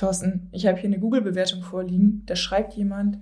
Thorsten, 0.00 0.48
ich 0.50 0.66
habe 0.66 0.78
hier 0.78 0.88
eine 0.88 0.98
Google-Bewertung 0.98 1.62
vorliegen. 1.62 2.22
Da 2.24 2.34
schreibt 2.34 2.72
jemand, 2.72 3.18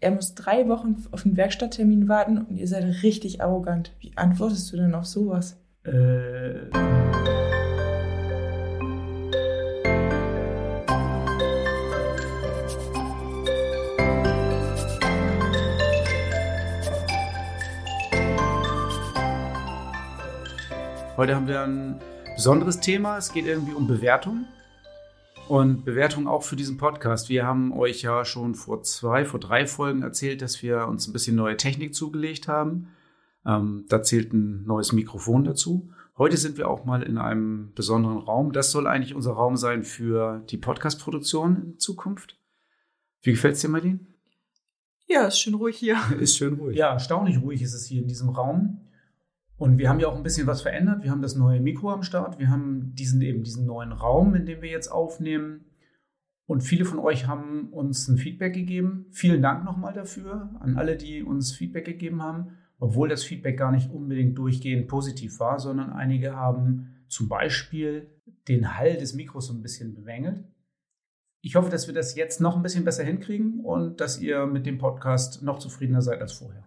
er 0.00 0.10
muss 0.10 0.34
drei 0.34 0.68
Wochen 0.68 0.96
auf 1.12 1.24
einen 1.24 1.36
Werkstatttermin 1.36 2.08
warten 2.08 2.38
und 2.38 2.56
ihr 2.56 2.66
seid 2.66 3.04
richtig 3.04 3.40
arrogant. 3.40 3.92
Wie 4.00 4.10
antwortest 4.16 4.72
du 4.72 4.78
denn 4.78 4.96
auf 4.96 5.06
sowas? 5.06 5.60
Äh. 5.84 6.70
Heute 21.16 21.36
haben 21.36 21.46
wir 21.46 21.62
ein 21.62 22.00
besonderes 22.34 22.80
Thema. 22.80 23.18
Es 23.18 23.32
geht 23.32 23.46
irgendwie 23.46 23.74
um 23.74 23.86
Bewertung. 23.86 24.46
Und 25.48 25.86
Bewertung 25.86 26.28
auch 26.28 26.42
für 26.42 26.56
diesen 26.56 26.76
Podcast. 26.76 27.30
Wir 27.30 27.46
haben 27.46 27.72
euch 27.72 28.02
ja 28.02 28.26
schon 28.26 28.54
vor 28.54 28.82
zwei, 28.82 29.24
vor 29.24 29.40
drei 29.40 29.66
Folgen 29.66 30.02
erzählt, 30.02 30.42
dass 30.42 30.62
wir 30.62 30.86
uns 30.86 31.08
ein 31.08 31.14
bisschen 31.14 31.36
neue 31.36 31.56
Technik 31.56 31.94
zugelegt 31.94 32.48
haben. 32.48 32.88
Ähm, 33.46 33.86
da 33.88 34.02
zählt 34.02 34.34
ein 34.34 34.64
neues 34.66 34.92
Mikrofon 34.92 35.44
dazu. 35.44 35.90
Heute 36.18 36.36
sind 36.36 36.58
wir 36.58 36.68
auch 36.68 36.84
mal 36.84 37.02
in 37.02 37.16
einem 37.16 37.72
besonderen 37.74 38.18
Raum. 38.18 38.52
Das 38.52 38.70
soll 38.72 38.86
eigentlich 38.86 39.14
unser 39.14 39.32
Raum 39.32 39.56
sein 39.56 39.84
für 39.84 40.42
die 40.50 40.58
Podcast-Produktion 40.58 41.62
in 41.62 41.78
Zukunft. 41.78 42.36
Wie 43.22 43.30
gefällt 43.30 43.54
es 43.54 43.62
dir, 43.62 43.68
Marlene? 43.68 44.00
Ja, 45.06 45.28
ist 45.28 45.40
schön 45.40 45.54
ruhig 45.54 45.78
hier. 45.78 45.96
Ist 46.20 46.36
schön 46.36 46.54
ruhig. 46.54 46.76
Ja, 46.76 46.92
erstaunlich 46.92 47.40
ruhig 47.40 47.62
ist 47.62 47.72
es 47.72 47.86
hier 47.86 48.02
in 48.02 48.08
diesem 48.08 48.28
Raum. 48.28 48.82
Und 49.58 49.76
wir 49.78 49.88
haben 49.88 49.98
ja 49.98 50.06
auch 50.06 50.16
ein 50.16 50.22
bisschen 50.22 50.46
was 50.46 50.62
verändert. 50.62 51.02
Wir 51.02 51.10
haben 51.10 51.20
das 51.20 51.34
neue 51.34 51.60
Mikro 51.60 51.90
am 51.90 52.04
Start. 52.04 52.38
Wir 52.38 52.48
haben 52.48 52.94
diesen 52.94 53.20
eben 53.22 53.42
diesen 53.42 53.66
neuen 53.66 53.92
Raum, 53.92 54.34
in 54.36 54.46
dem 54.46 54.62
wir 54.62 54.70
jetzt 54.70 54.88
aufnehmen. 54.88 55.64
Und 56.46 56.62
viele 56.62 56.84
von 56.84 57.00
euch 57.00 57.26
haben 57.26 57.68
uns 57.72 58.06
ein 58.08 58.18
Feedback 58.18 58.54
gegeben. 58.54 59.06
Vielen 59.10 59.42
Dank 59.42 59.64
nochmal 59.64 59.92
dafür 59.92 60.56
an 60.60 60.76
alle, 60.76 60.96
die 60.96 61.24
uns 61.24 61.52
Feedback 61.52 61.84
gegeben 61.84 62.22
haben. 62.22 62.52
Obwohl 62.78 63.08
das 63.08 63.24
Feedback 63.24 63.58
gar 63.58 63.72
nicht 63.72 63.90
unbedingt 63.90 64.38
durchgehend 64.38 64.86
positiv 64.86 65.40
war, 65.40 65.58
sondern 65.58 65.90
einige 65.90 66.36
haben 66.36 67.04
zum 67.08 67.28
Beispiel 67.28 68.08
den 68.46 68.78
Hall 68.78 68.96
des 68.96 69.14
Mikros 69.14 69.48
so 69.48 69.52
ein 69.52 69.62
bisschen 69.62 69.94
bemängelt. 69.94 70.44
Ich 71.42 71.56
hoffe, 71.56 71.70
dass 71.70 71.88
wir 71.88 71.94
das 71.94 72.14
jetzt 72.14 72.40
noch 72.40 72.56
ein 72.56 72.62
bisschen 72.62 72.84
besser 72.84 73.02
hinkriegen 73.02 73.60
und 73.64 74.00
dass 74.00 74.20
ihr 74.20 74.46
mit 74.46 74.66
dem 74.66 74.78
Podcast 74.78 75.42
noch 75.42 75.58
zufriedener 75.58 76.02
seid 76.02 76.20
als 76.20 76.32
vorher. 76.32 76.64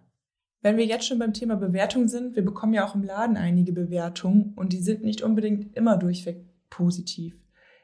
Wenn 0.62 0.76
wir 0.76 0.86
jetzt 0.86 1.06
schon 1.06 1.18
beim 1.18 1.32
Thema 1.32 1.56
Bewertung 1.56 2.06
sind, 2.06 2.36
wir 2.36 2.44
bekommen 2.44 2.72
ja 2.72 2.86
auch 2.86 2.94
im 2.94 3.02
Laden 3.02 3.36
einige 3.36 3.72
Bewertungen 3.72 4.52
und 4.54 4.72
die 4.72 4.80
sind 4.80 5.02
nicht 5.02 5.20
unbedingt 5.22 5.76
immer 5.76 5.96
durchweg 5.96 6.44
positiv. 6.70 7.34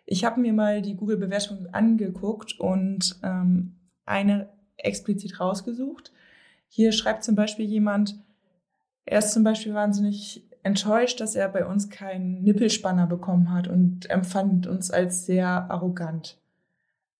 Ich 0.06 0.24
habe 0.24 0.40
mir 0.40 0.52
mal 0.52 0.80
die 0.80 0.96
Google-Bewertung 0.96 1.66
angeguckt 1.72 2.58
und 2.58 3.18
ähm, 3.22 3.76
eine 4.06 4.48
explizit 4.76 5.40
rausgesucht. 5.40 6.12
Hier 6.68 6.92
schreibt 6.92 7.24
zum 7.24 7.34
Beispiel 7.34 7.66
jemand, 7.66 8.18
er 9.04 9.18
ist 9.18 9.32
zum 9.32 9.42
Beispiel 9.42 9.74
wahnsinnig 9.74 10.48
enttäuscht, 10.62 11.20
dass 11.20 11.34
er 11.34 11.48
bei 11.48 11.66
uns 11.66 11.90
keinen 11.90 12.42
Nippelspanner 12.42 13.06
bekommen 13.06 13.52
hat 13.52 13.68
und 13.68 14.08
empfand 14.08 14.66
uns 14.66 14.90
als 14.90 15.26
sehr 15.26 15.48
arrogant. 15.48 16.38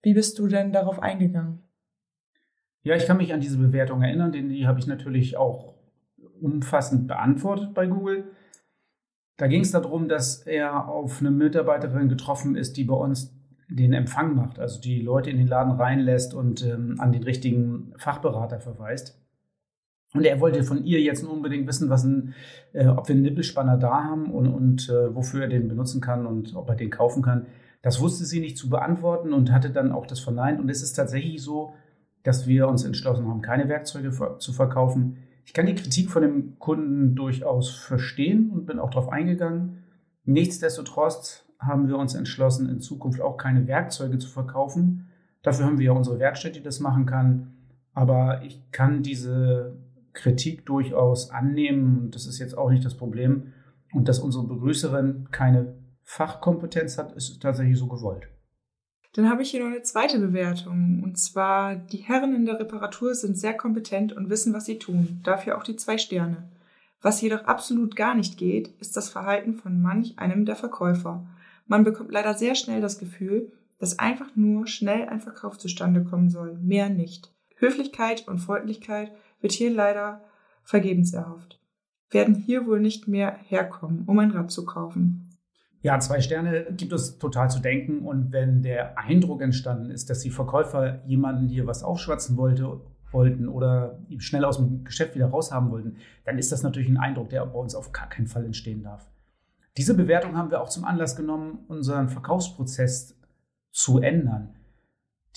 Wie 0.02 0.14
bist 0.14 0.38
du 0.38 0.46
denn 0.46 0.72
darauf 0.72 1.02
eingegangen? 1.02 1.67
Ja, 2.82 2.96
ich 2.96 3.06
kann 3.06 3.16
mich 3.16 3.32
an 3.32 3.40
diese 3.40 3.58
Bewertung 3.58 4.02
erinnern, 4.02 4.32
denn 4.32 4.48
die 4.48 4.66
habe 4.66 4.78
ich 4.78 4.86
natürlich 4.86 5.36
auch 5.36 5.74
umfassend 6.40 7.08
beantwortet 7.08 7.74
bei 7.74 7.86
Google. 7.86 8.30
Da 9.36 9.46
ging 9.46 9.62
es 9.62 9.70
darum, 9.70 10.08
dass 10.08 10.42
er 10.46 10.88
auf 10.88 11.20
eine 11.20 11.30
Mitarbeiterin 11.30 12.08
getroffen 12.08 12.56
ist, 12.56 12.76
die 12.76 12.84
bei 12.84 12.94
uns 12.94 13.34
den 13.68 13.92
Empfang 13.92 14.34
macht, 14.34 14.58
also 14.58 14.80
die 14.80 15.00
Leute 15.00 15.30
in 15.30 15.36
den 15.36 15.46
Laden 15.46 15.72
reinlässt 15.72 16.34
und 16.34 16.64
ähm, 16.64 16.96
an 16.98 17.12
den 17.12 17.22
richtigen 17.22 17.92
Fachberater 17.96 18.60
verweist. 18.60 19.20
Und 20.14 20.24
er 20.24 20.40
wollte 20.40 20.64
von 20.64 20.84
ihr 20.84 21.00
jetzt 21.02 21.22
unbedingt 21.22 21.66
wissen, 21.66 21.90
was 21.90 22.04
ein, 22.04 22.34
äh, 22.72 22.86
ob 22.86 23.08
wir 23.08 23.14
einen 23.14 23.24
Nippelspanner 23.24 23.76
da 23.76 24.04
haben 24.04 24.32
und, 24.32 24.46
und 24.48 24.88
äh, 24.88 25.14
wofür 25.14 25.42
er 25.42 25.48
den 25.48 25.68
benutzen 25.68 26.00
kann 26.00 26.26
und 26.26 26.56
ob 26.56 26.68
er 26.70 26.76
den 26.76 26.90
kaufen 26.90 27.22
kann. 27.22 27.46
Das 27.82 28.00
wusste 28.00 28.24
sie 28.24 28.40
nicht 28.40 28.56
zu 28.56 28.70
beantworten 28.70 29.34
und 29.34 29.52
hatte 29.52 29.70
dann 29.70 29.92
auch 29.92 30.06
das 30.06 30.20
verneint. 30.20 30.60
Und 30.60 30.70
es 30.70 30.82
ist 30.82 30.94
tatsächlich 30.94 31.42
so, 31.42 31.74
dass 32.28 32.46
wir 32.46 32.68
uns 32.68 32.84
entschlossen 32.84 33.26
haben, 33.26 33.40
keine 33.40 33.70
Werkzeuge 33.70 34.10
zu 34.38 34.52
verkaufen. 34.52 35.16
Ich 35.46 35.54
kann 35.54 35.64
die 35.64 35.74
Kritik 35.74 36.10
von 36.10 36.20
dem 36.20 36.58
Kunden 36.58 37.14
durchaus 37.14 37.70
verstehen 37.70 38.50
und 38.50 38.66
bin 38.66 38.78
auch 38.78 38.90
darauf 38.90 39.08
eingegangen. 39.08 39.84
Nichtsdestotrotz 40.24 41.46
haben 41.58 41.88
wir 41.88 41.96
uns 41.96 42.14
entschlossen, 42.14 42.68
in 42.68 42.80
Zukunft 42.80 43.22
auch 43.22 43.38
keine 43.38 43.66
Werkzeuge 43.66 44.18
zu 44.18 44.28
verkaufen. 44.28 45.08
Dafür 45.40 45.64
haben 45.64 45.78
wir 45.78 45.86
ja 45.86 45.92
unsere 45.92 46.18
Werkstatt, 46.18 46.54
die 46.54 46.62
das 46.62 46.80
machen 46.80 47.06
kann. 47.06 47.54
Aber 47.94 48.42
ich 48.42 48.60
kann 48.72 49.02
diese 49.02 49.78
Kritik 50.12 50.66
durchaus 50.66 51.30
annehmen 51.30 52.10
das 52.10 52.26
ist 52.26 52.38
jetzt 52.38 52.58
auch 52.58 52.68
nicht 52.68 52.84
das 52.84 52.98
Problem. 52.98 53.54
Und 53.94 54.06
dass 54.06 54.18
unsere 54.18 54.46
Begrüßerin 54.46 55.28
keine 55.30 55.76
Fachkompetenz 56.02 56.98
hat, 56.98 57.12
ist 57.12 57.40
tatsächlich 57.40 57.78
so 57.78 57.86
gewollt. 57.86 58.28
Dann 59.14 59.30
habe 59.30 59.42
ich 59.42 59.50
hier 59.50 59.60
noch 59.60 59.70
eine 59.70 59.82
zweite 59.82 60.18
Bewertung. 60.18 61.02
Und 61.02 61.18
zwar, 61.18 61.76
die 61.76 61.98
Herren 61.98 62.34
in 62.34 62.46
der 62.46 62.60
Reparatur 62.60 63.14
sind 63.14 63.38
sehr 63.38 63.54
kompetent 63.54 64.12
und 64.12 64.30
wissen, 64.30 64.52
was 64.52 64.66
sie 64.66 64.78
tun. 64.78 65.20
Dafür 65.24 65.56
auch 65.56 65.64
die 65.64 65.76
zwei 65.76 65.98
Sterne. 65.98 66.48
Was 67.00 67.20
jedoch 67.20 67.44
absolut 67.44 67.96
gar 67.96 68.14
nicht 68.14 68.36
geht, 68.38 68.68
ist 68.80 68.96
das 68.96 69.08
Verhalten 69.08 69.54
von 69.54 69.80
manch 69.80 70.18
einem 70.18 70.44
der 70.44 70.56
Verkäufer. 70.56 71.26
Man 71.66 71.84
bekommt 71.84 72.10
leider 72.10 72.34
sehr 72.34 72.54
schnell 72.54 72.80
das 72.80 72.98
Gefühl, 72.98 73.52
dass 73.78 73.98
einfach 73.98 74.34
nur 74.34 74.66
schnell 74.66 75.08
ein 75.08 75.20
Verkauf 75.20 75.58
zustande 75.58 76.02
kommen 76.02 76.28
soll, 76.28 76.58
mehr 76.58 76.88
nicht. 76.88 77.32
Höflichkeit 77.56 78.26
und 78.26 78.38
Freundlichkeit 78.38 79.12
wird 79.40 79.52
hier 79.52 79.70
leider 79.70 80.24
vergebens 80.64 81.12
erhofft. 81.12 81.60
Werden 82.10 82.34
hier 82.34 82.66
wohl 82.66 82.80
nicht 82.80 83.06
mehr 83.06 83.38
herkommen, 83.46 84.04
um 84.06 84.18
ein 84.18 84.30
Rad 84.30 84.50
zu 84.50 84.64
kaufen. 84.64 85.27
Ja, 85.88 85.98
zwei 86.00 86.20
Sterne 86.20 86.66
gibt 86.76 86.92
es 86.92 87.16
total 87.16 87.48
zu 87.48 87.60
denken. 87.60 88.00
Und 88.00 88.30
wenn 88.30 88.60
der 88.60 88.98
Eindruck 88.98 89.40
entstanden 89.40 89.90
ist, 89.90 90.10
dass 90.10 90.18
die 90.18 90.28
Verkäufer 90.28 91.02
jemanden 91.06 91.48
hier 91.48 91.66
was 91.66 91.82
aufschwatzen 91.82 92.36
wollte, 92.36 92.82
wollten 93.10 93.48
oder 93.48 93.98
ihm 94.10 94.20
schnell 94.20 94.44
aus 94.44 94.58
dem 94.58 94.84
Geschäft 94.84 95.14
wieder 95.14 95.28
raushaben 95.28 95.70
wollten, 95.70 95.96
dann 96.26 96.36
ist 96.36 96.52
das 96.52 96.62
natürlich 96.62 96.90
ein 96.90 96.98
Eindruck, 96.98 97.30
der 97.30 97.46
bei 97.46 97.58
uns 97.58 97.74
auf 97.74 97.92
gar 97.92 98.06
keinen 98.06 98.26
Fall 98.26 98.44
entstehen 98.44 98.82
darf. 98.82 99.10
Diese 99.78 99.94
Bewertung 99.94 100.36
haben 100.36 100.50
wir 100.50 100.60
auch 100.60 100.68
zum 100.68 100.84
Anlass 100.84 101.16
genommen, 101.16 101.60
unseren 101.68 102.10
Verkaufsprozess 102.10 103.18
zu 103.70 103.98
ändern. 103.98 104.56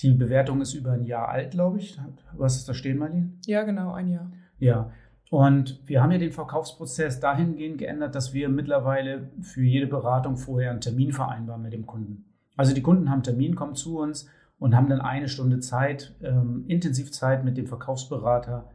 Die 0.00 0.12
Bewertung 0.12 0.60
ist 0.60 0.74
über 0.74 0.92
ein 0.92 1.04
Jahr 1.04 1.30
alt, 1.30 1.52
glaube 1.52 1.78
ich. 1.78 1.98
Was 2.34 2.56
ist 2.56 2.68
da 2.68 2.74
stehen, 2.74 2.98
Marlene? 2.98 3.32
Ja, 3.46 3.62
genau, 3.62 3.94
ein 3.94 4.08
Jahr. 4.08 4.30
Ja, 4.58 4.90
und 5.32 5.80
wir 5.86 6.02
haben 6.02 6.12
ja 6.12 6.18
den 6.18 6.30
Verkaufsprozess 6.30 7.18
dahingehend 7.18 7.78
geändert, 7.78 8.14
dass 8.14 8.34
wir 8.34 8.50
mittlerweile 8.50 9.30
für 9.40 9.62
jede 9.62 9.86
Beratung 9.86 10.36
vorher 10.36 10.70
einen 10.70 10.82
Termin 10.82 11.10
vereinbaren 11.10 11.62
mit 11.62 11.72
dem 11.72 11.86
Kunden. 11.86 12.26
Also 12.54 12.74
die 12.74 12.82
Kunden 12.82 13.08
haben 13.08 13.20
einen 13.20 13.22
Termin, 13.22 13.54
kommen 13.54 13.74
zu 13.74 13.98
uns 13.98 14.28
und 14.58 14.76
haben 14.76 14.90
dann 14.90 15.00
eine 15.00 15.28
Stunde 15.28 15.60
Zeit, 15.60 16.14
ähm, 16.22 16.66
intensiv 16.68 17.12
Zeit 17.12 17.46
mit 17.46 17.56
dem 17.56 17.66
Verkaufsberater, 17.66 18.68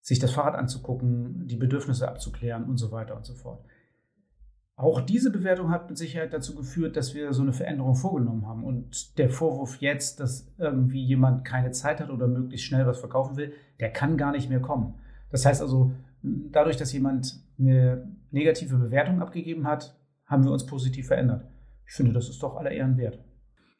sich 0.00 0.18
das 0.18 0.32
Fahrrad 0.32 0.56
anzugucken, 0.56 1.46
die 1.46 1.54
Bedürfnisse 1.54 2.08
abzuklären 2.08 2.64
und 2.64 2.78
so 2.78 2.90
weiter 2.90 3.16
und 3.16 3.24
so 3.24 3.34
fort. 3.34 3.64
Auch 4.74 5.00
diese 5.00 5.30
Bewertung 5.30 5.70
hat 5.70 5.88
mit 5.88 5.96
Sicherheit 5.96 6.32
dazu 6.32 6.56
geführt, 6.56 6.96
dass 6.96 7.14
wir 7.14 7.32
so 7.32 7.42
eine 7.42 7.52
Veränderung 7.52 7.94
vorgenommen 7.94 8.48
haben. 8.48 8.64
Und 8.64 9.16
der 9.16 9.30
Vorwurf 9.30 9.76
jetzt, 9.76 10.18
dass 10.18 10.52
irgendwie 10.58 11.04
jemand 11.04 11.44
keine 11.44 11.70
Zeit 11.70 12.00
hat 12.00 12.10
oder 12.10 12.26
möglichst 12.26 12.66
schnell 12.66 12.84
was 12.84 12.98
verkaufen 12.98 13.36
will, 13.36 13.52
der 13.78 13.92
kann 13.92 14.16
gar 14.16 14.32
nicht 14.32 14.50
mehr 14.50 14.60
kommen. 14.60 14.94
Das 15.30 15.44
heißt 15.44 15.60
also, 15.62 15.92
dadurch, 16.22 16.76
dass 16.76 16.92
jemand 16.92 17.40
eine 17.58 18.16
negative 18.30 18.76
Bewertung 18.76 19.20
abgegeben 19.20 19.66
hat, 19.66 19.96
haben 20.26 20.44
wir 20.44 20.52
uns 20.52 20.66
positiv 20.66 21.06
verändert. 21.06 21.46
Ich 21.86 21.94
finde, 21.94 22.12
das 22.12 22.28
ist 22.28 22.42
doch 22.42 22.56
aller 22.56 22.70
Ehren 22.70 22.96
wert. 22.96 23.18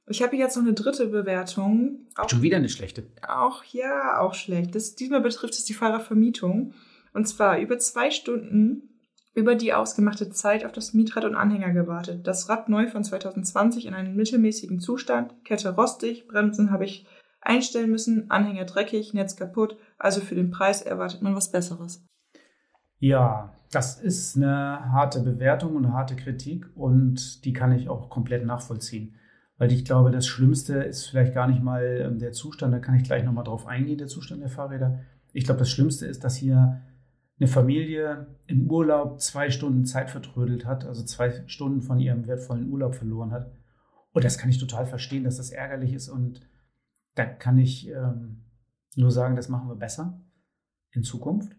Ich 0.08 0.22
habe 0.22 0.36
jetzt 0.36 0.56
noch 0.56 0.62
eine 0.62 0.74
dritte 0.74 1.08
Bewertung. 1.08 2.06
Auch, 2.14 2.28
Schon 2.28 2.42
wieder 2.42 2.58
eine 2.58 2.68
schlechte. 2.68 3.08
Auch, 3.26 3.64
ja, 3.64 4.20
auch 4.20 4.34
schlecht. 4.34 4.74
Das, 4.74 4.94
diesmal 4.94 5.20
betrifft 5.20 5.54
es 5.54 5.64
die 5.64 5.74
Fahrervermietung. 5.74 6.74
Und 7.12 7.26
zwar 7.26 7.58
über 7.58 7.78
zwei 7.78 8.10
Stunden 8.10 8.96
über 9.34 9.54
die 9.54 9.74
ausgemachte 9.74 10.30
Zeit 10.30 10.64
auf 10.64 10.72
das 10.72 10.94
Mietrad 10.94 11.24
und 11.24 11.34
Anhänger 11.34 11.72
gewartet. 11.72 12.26
Das 12.26 12.48
Rad 12.48 12.68
neu 12.68 12.88
von 12.88 13.04
2020 13.04 13.86
in 13.86 13.94
einem 13.94 14.16
mittelmäßigen 14.16 14.80
Zustand, 14.80 15.34
Kette 15.44 15.74
rostig, 15.74 16.26
Bremsen 16.26 16.70
habe 16.70 16.86
ich 16.86 17.06
einstellen 17.46 17.90
müssen, 17.90 18.30
Anhänger 18.30 18.64
dreckig, 18.64 19.14
Netz 19.14 19.36
kaputt, 19.36 19.76
also 19.98 20.20
für 20.20 20.34
den 20.34 20.50
Preis 20.50 20.82
erwartet 20.82 21.22
man 21.22 21.34
was 21.34 21.50
Besseres. 21.50 22.04
Ja, 22.98 23.54
das 23.70 24.00
ist 24.00 24.36
eine 24.36 24.92
harte 24.92 25.20
Bewertung 25.20 25.76
und 25.76 25.84
eine 25.84 25.94
harte 25.94 26.16
Kritik 26.16 26.66
und 26.74 27.44
die 27.44 27.52
kann 27.52 27.72
ich 27.72 27.88
auch 27.88 28.10
komplett 28.10 28.46
nachvollziehen. 28.46 29.16
Weil 29.58 29.72
ich 29.72 29.84
glaube, 29.84 30.10
das 30.10 30.26
Schlimmste 30.26 30.82
ist 30.82 31.06
vielleicht 31.06 31.34
gar 31.34 31.46
nicht 31.46 31.62
mal 31.62 31.82
ähm, 31.82 32.18
der 32.18 32.32
Zustand, 32.32 32.74
da 32.74 32.78
kann 32.78 32.94
ich 32.94 33.04
gleich 33.04 33.24
nochmal 33.24 33.44
drauf 33.44 33.66
eingehen, 33.66 33.98
der 33.98 34.06
Zustand 34.06 34.42
der 34.42 34.50
Fahrräder. 34.50 35.00
Ich 35.32 35.44
glaube, 35.44 35.58
das 35.58 35.70
Schlimmste 35.70 36.06
ist, 36.06 36.24
dass 36.24 36.36
hier 36.36 36.82
eine 37.38 37.48
Familie 37.48 38.26
im 38.46 38.70
Urlaub 38.70 39.20
zwei 39.20 39.50
Stunden 39.50 39.84
Zeit 39.84 40.10
vertrödelt 40.10 40.64
hat, 40.64 40.86
also 40.86 41.04
zwei 41.04 41.42
Stunden 41.46 41.82
von 41.82 41.98
ihrem 41.98 42.26
wertvollen 42.26 42.70
Urlaub 42.70 42.94
verloren 42.94 43.32
hat 43.32 43.50
Und 44.12 44.24
das 44.24 44.38
kann 44.38 44.48
ich 44.48 44.58
total 44.58 44.86
verstehen, 44.86 45.24
dass 45.24 45.36
das 45.36 45.50
ärgerlich 45.50 45.92
ist. 45.92 46.08
Und 46.08 46.40
da 47.16 47.24
kann 47.24 47.58
ich 47.58 47.88
ähm, 47.88 48.44
nur 48.94 49.10
sagen, 49.10 49.34
das 49.34 49.48
machen 49.48 49.68
wir 49.68 49.74
besser 49.74 50.20
in 50.92 51.02
Zukunft. 51.02 51.56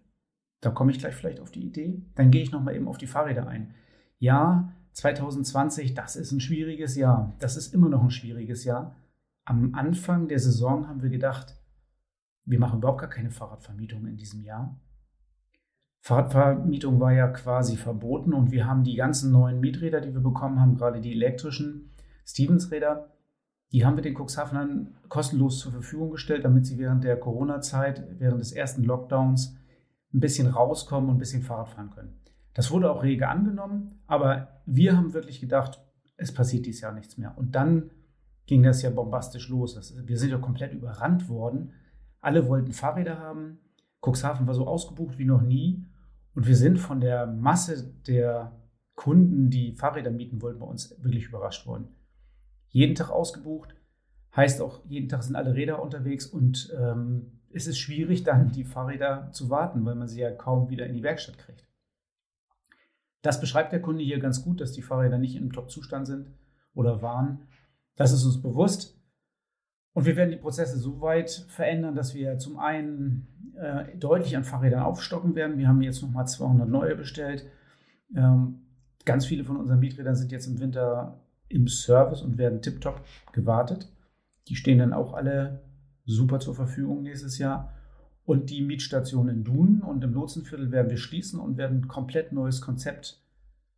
Da 0.62 0.72
komme 0.72 0.92
ich 0.92 1.00
gleich 1.00 1.16
vielleicht 1.16 1.40
auf 1.40 1.52
die 1.52 1.66
Idee. 1.66 2.02
Dann 2.16 2.32
gehe 2.32 2.42
ich 2.42 2.52
nochmal 2.52 2.76
eben 2.76 2.88
auf 2.88 2.98
die 2.98 3.08
Fahrräder 3.08 3.48
ein. 3.48 3.74
Ja, 4.20 4.74
2020, 4.94 5.94
das 5.94 6.16
ist 6.16 6.32
ein 6.32 6.40
schwieriges 6.40 6.96
Jahr. 6.96 7.36
Das 7.40 7.58
ist 7.58 7.74
immer 7.74 7.90
noch 7.90 8.04
ein 8.04 8.12
schwieriges 8.12 8.64
Jahr. 8.64 8.96
Am 9.46 9.76
Anfang 9.76 10.28
der 10.28 10.40
Saison 10.40 10.88
haben 10.88 11.02
wir 11.02 11.10
gedacht, 11.10 11.56
wir 12.46 12.60
machen 12.60 12.80
überhaupt 12.80 13.02
gar 13.02 13.10
keine 13.10 13.32
Fahrradvermietung 13.32 14.08
in 14.08 14.18
diesem 14.18 14.44
Jahr. 14.44 14.80
Fahrradvermietung 16.02 17.00
war 17.00 17.14
ja 17.14 17.28
quasi 17.28 17.78
verboten 17.78 18.34
und 18.34 18.52
wir 18.52 18.66
haben 18.66 18.84
die 18.84 18.96
ganzen 18.96 19.32
neuen 19.32 19.60
Mieträder, 19.60 20.02
die 20.02 20.14
wir 20.14 20.22
bekommen 20.22 20.60
haben, 20.60 20.76
gerade 20.76 21.02
die 21.02 21.14
elektrischen 21.14 21.92
Stevens-Räder, 22.26 23.10
die 23.72 23.86
haben 23.86 23.98
wir 23.98 24.04
den 24.04 24.16
Cuxhavenern 24.16 24.96
kostenlos 25.10 25.60
zur 25.60 25.72
Verfügung 25.72 26.12
gestellt, 26.12 26.46
damit 26.46 26.66
sie 26.66 26.78
während 26.78 27.04
der 27.04 27.20
Corona-Zeit, 27.20 28.20
während 28.20 28.40
des 28.40 28.52
ersten 28.52 28.84
Lockdowns 28.84 29.58
ein 30.14 30.20
bisschen 30.20 30.48
rauskommen 30.48 31.10
und 31.10 31.16
ein 31.18 31.20
bisschen 31.20 31.44
Fahrrad 31.44 31.70
fahren 31.70 31.90
können. 31.90 32.22
Das 32.54 32.72
wurde 32.72 32.90
auch 32.90 33.04
rege 33.04 33.28
angenommen, 33.28 34.00
aber 34.08 34.62
wir 34.66 34.96
haben 34.96 35.14
wirklich 35.14 35.42
gedacht, 35.42 35.82
es 36.16 36.34
passiert 36.34 36.66
dieses 36.66 36.82
Jahr 36.82 36.94
nichts 36.94 37.18
mehr. 37.18 37.38
Und 37.38 37.56
dann 37.56 37.92
ging 38.48 38.64
das 38.64 38.82
ja 38.82 38.90
bombastisch 38.90 39.50
los. 39.50 39.94
wir 40.06 40.18
sind 40.18 40.32
ja 40.32 40.38
komplett 40.38 40.74
überrannt 40.74 41.30
worden. 41.30 41.74
Alle 42.22 42.48
wollten 42.48 42.72
Fahrräder 42.72 43.20
haben. 43.20 43.60
Cuxhaven 44.02 44.48
war 44.48 44.54
so 44.54 44.66
ausgebucht 44.66 45.20
wie 45.20 45.26
noch 45.26 45.42
nie. 45.42 45.86
Und 46.34 46.48
wir 46.48 46.56
sind 46.56 46.80
von 46.80 47.02
der 47.02 47.28
Masse 47.28 47.94
der 48.08 48.54
Kunden, 48.96 49.50
die 49.50 49.74
Fahrräder 49.74 50.10
mieten 50.10 50.42
wollten, 50.42 50.60
bei 50.60 50.66
uns 50.66 50.96
wirklich 51.04 51.26
überrascht 51.26 51.68
worden. 51.68 51.90
Jeden 52.70 52.96
Tag 52.96 53.10
ausgebucht, 53.10 53.76
heißt 54.36 54.62
auch, 54.62 54.86
jeden 54.86 55.10
Tag 55.10 55.24
sind 55.24 55.36
alle 55.36 55.56
Räder 55.56 55.82
unterwegs 55.82 56.26
und 56.26 56.74
ähm, 56.78 57.40
es 57.52 57.68
ist 57.68 57.80
schwierig, 57.80 58.24
dann 58.24 58.52
die 58.52 58.66
Fahrräder 58.66 59.30
zu 59.32 59.50
warten, 59.50 59.84
weil 59.86 59.96
man 59.96 60.08
sie 60.08 60.20
ja 60.20 60.32
kaum 60.32 60.70
wieder 60.70 60.86
in 60.86 60.94
die 60.94 61.04
Werkstatt 61.04 61.38
kriegt. 61.38 61.66
Das 63.22 63.42
beschreibt 63.42 63.74
der 63.74 63.82
Kunde 63.82 64.04
hier 64.04 64.20
ganz 64.20 64.44
gut, 64.44 64.62
dass 64.62 64.74
die 64.74 64.82
Fahrräder 64.82 65.18
nicht 65.18 65.36
im 65.36 65.52
Top-Zustand 65.52 66.08
sind 66.08 66.28
oder 66.74 67.02
waren. 67.02 67.48
Das 67.96 68.12
ist 68.12 68.24
uns 68.24 68.42
bewusst. 68.42 68.96
Und 69.94 70.06
wir 70.06 70.16
werden 70.16 70.30
die 70.30 70.38
Prozesse 70.38 70.78
so 70.78 71.02
weit 71.02 71.32
verändern, 71.50 71.96
dass 71.96 72.14
wir 72.14 72.38
zum 72.38 72.60
einen 72.60 73.56
äh, 73.60 73.98
deutlich 73.98 74.38
an 74.38 74.44
Fahrrädern 74.44 74.84
aufstocken 74.84 75.34
werden. 75.34 75.58
Wir 75.58 75.68
haben 75.68 75.82
jetzt 75.82 76.04
nochmal 76.04 76.28
200 76.28 76.70
neue 76.70 76.96
bestellt. 76.96 77.48
Ähm, 78.16 78.62
ganz 79.06 79.26
viele 79.26 79.44
von 79.44 79.58
unseren 79.58 79.80
Mieträdern 79.80 80.16
sind 80.16 80.32
jetzt 80.32 80.46
im 80.46 80.60
Winter 80.60 81.20
im 81.50 81.68
Service 81.68 82.22
und 82.22 82.38
werden 82.38 82.62
tiptop 82.62 83.02
gewartet. 83.32 83.92
Die 84.48 84.56
stehen 84.56 84.80
dann 84.80 84.94
auch 84.94 85.14
alle 85.14 85.62
super 86.06 86.40
zur 86.40 86.56
Verfügung 86.56 87.04
nächstes 87.04 87.38
Jahr. 87.38 87.74
Und 88.26 88.50
die 88.50 88.62
Mietstationen 88.62 89.38
in 89.38 89.44
Dunen 89.44 89.82
und 89.82 90.04
im 90.04 90.14
Lotsenviertel 90.14 90.72
werden 90.72 90.90
wir 90.90 90.98
schließen 90.98 91.40
und 91.40 91.58
werden 91.58 91.80
ein 91.80 91.88
komplett 91.88 92.34
neues 92.34 92.60
Konzept 92.62 93.22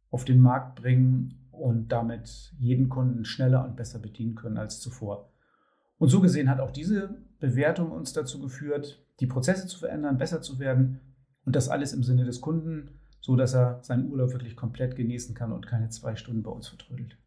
auf 0.10 0.26
den 0.26 0.40
Markt 0.40 0.82
bringen 0.82 1.36
und 1.52 1.90
damit 1.90 2.54
jeden 2.58 2.90
Kunden 2.90 3.26
schneller 3.26 3.64
und 3.66 3.76
besser 3.76 4.00
bedienen 4.00 4.36
können 4.36 4.58
als 4.58 4.80
zuvor. 4.80 5.30
Und 6.00 6.10
so 6.10 6.22
gesehen 6.22 6.50
hat 6.50 6.60
auch 6.62 6.72
diese 6.72 7.16
Bewertung 7.40 7.92
uns 7.92 8.14
dazu 8.14 8.40
geführt, 8.40 9.04
die 9.20 9.28
Prozesse 9.28 9.68
zu 9.68 9.78
verändern, 9.78 10.18
besser 10.18 10.42
zu 10.42 10.58
werden 10.58 11.00
und 11.46 11.56
das 11.56 11.70
alles 11.70 11.94
im 11.94 12.04
Sinne 12.04 12.26
des 12.26 12.42
Kunden, 12.42 13.00
so 13.22 13.36
dass 13.36 13.54
er 13.54 13.80
seinen 13.84 14.10
Urlaub 14.10 14.32
wirklich 14.32 14.56
komplett 14.56 14.96
genießen 14.96 15.36
kann 15.36 15.52
und 15.52 15.68
keine 15.68 15.90
zwei 15.90 16.16
Stunden 16.16 16.42
bei 16.42 16.52
uns 16.52 16.70
vertrödelt. 16.70 17.18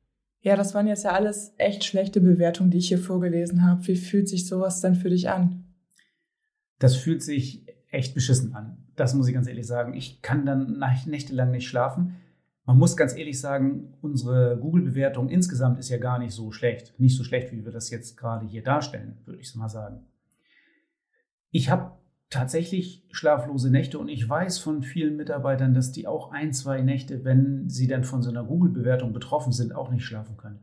Ja, 0.43 0.57
das 0.57 0.75
waren 0.75 0.87
jetzt 0.87 1.05
ja 1.05 1.13
alles 1.13 1.55
echt 1.57 1.85
schlechte 1.85 2.21
Bewertungen, 2.21 2.71
die 2.71 2.79
ich 2.79 2.89
hier 2.89 2.99
vorgelesen 2.99 3.65
habe. 3.65 3.87
Wie 3.87 3.97
fühlt 3.97 4.29
sich 4.29 4.47
sowas 4.47 4.81
dann 4.81 4.95
für 4.95 5.09
dich 5.09 5.29
an? 5.29 5.63
das 6.83 6.97
fühlt 6.97 7.23
sich 7.23 7.65
echt 7.91 8.15
beschissen 8.15 8.55
an. 8.55 8.77
Das 8.97 9.15
muss 9.15 9.29
ich 9.29 9.35
ganz 9.35 9.47
ehrlich 9.47 9.67
sagen. 9.67 9.95
Ich 9.95 10.21
kann 10.21 10.45
dann 10.45 10.83
nächtelang 11.07 11.53
nicht 11.53 11.69
schlafen. 11.69 12.17
Man 12.65 12.77
muss 12.77 12.97
ganz 12.97 13.17
ehrlich 13.17 13.41
sagen, 13.41 13.95
unsere 14.03 14.59
Google-Bewertung 14.59 15.29
insgesamt 15.29 15.79
ist 15.79 15.91
ja 15.91 15.99
gar 15.99 16.19
nicht 16.19 16.33
so 16.33 16.51
schlecht. 16.51 16.99
Nicht 16.99 17.17
so 17.17 17.23
schlecht, 17.23 17.53
wie 17.53 17.65
wir 17.65 17.73
das 17.73 17.91
jetzt 17.91 18.17
gerade 18.17 18.47
hier 18.47 18.63
darstellen, 18.63 19.19
würde 19.25 19.41
ich 19.41 19.55
mal 19.55 19.69
sagen. 19.69 20.01
Ich 21.51 21.71
habe 21.71 21.93
tatsächlich 22.33 23.05
schlaflose 23.11 23.71
Nächte 23.71 23.99
und 23.99 24.09
ich 24.09 24.27
weiß 24.27 24.59
von 24.59 24.83
vielen 24.83 25.17
Mitarbeitern, 25.17 25.75
dass 25.75 25.93
die 25.93 26.07
auch 26.07 26.33
ein, 26.33 26.53
zwei 26.53 26.81
Nächte, 26.81 27.25
wenn 27.25 27.69
sie 27.69 27.87
dann 27.87 28.05
von 28.05 28.23
so 28.23 28.31
einer 28.31 28.45
Google-Bewertung 28.45 29.13
betroffen 29.13 29.53
sind, 29.53 29.75
auch 29.75 29.91
nicht 29.91 30.05
schlafen 30.05 30.39
können. 30.39 30.61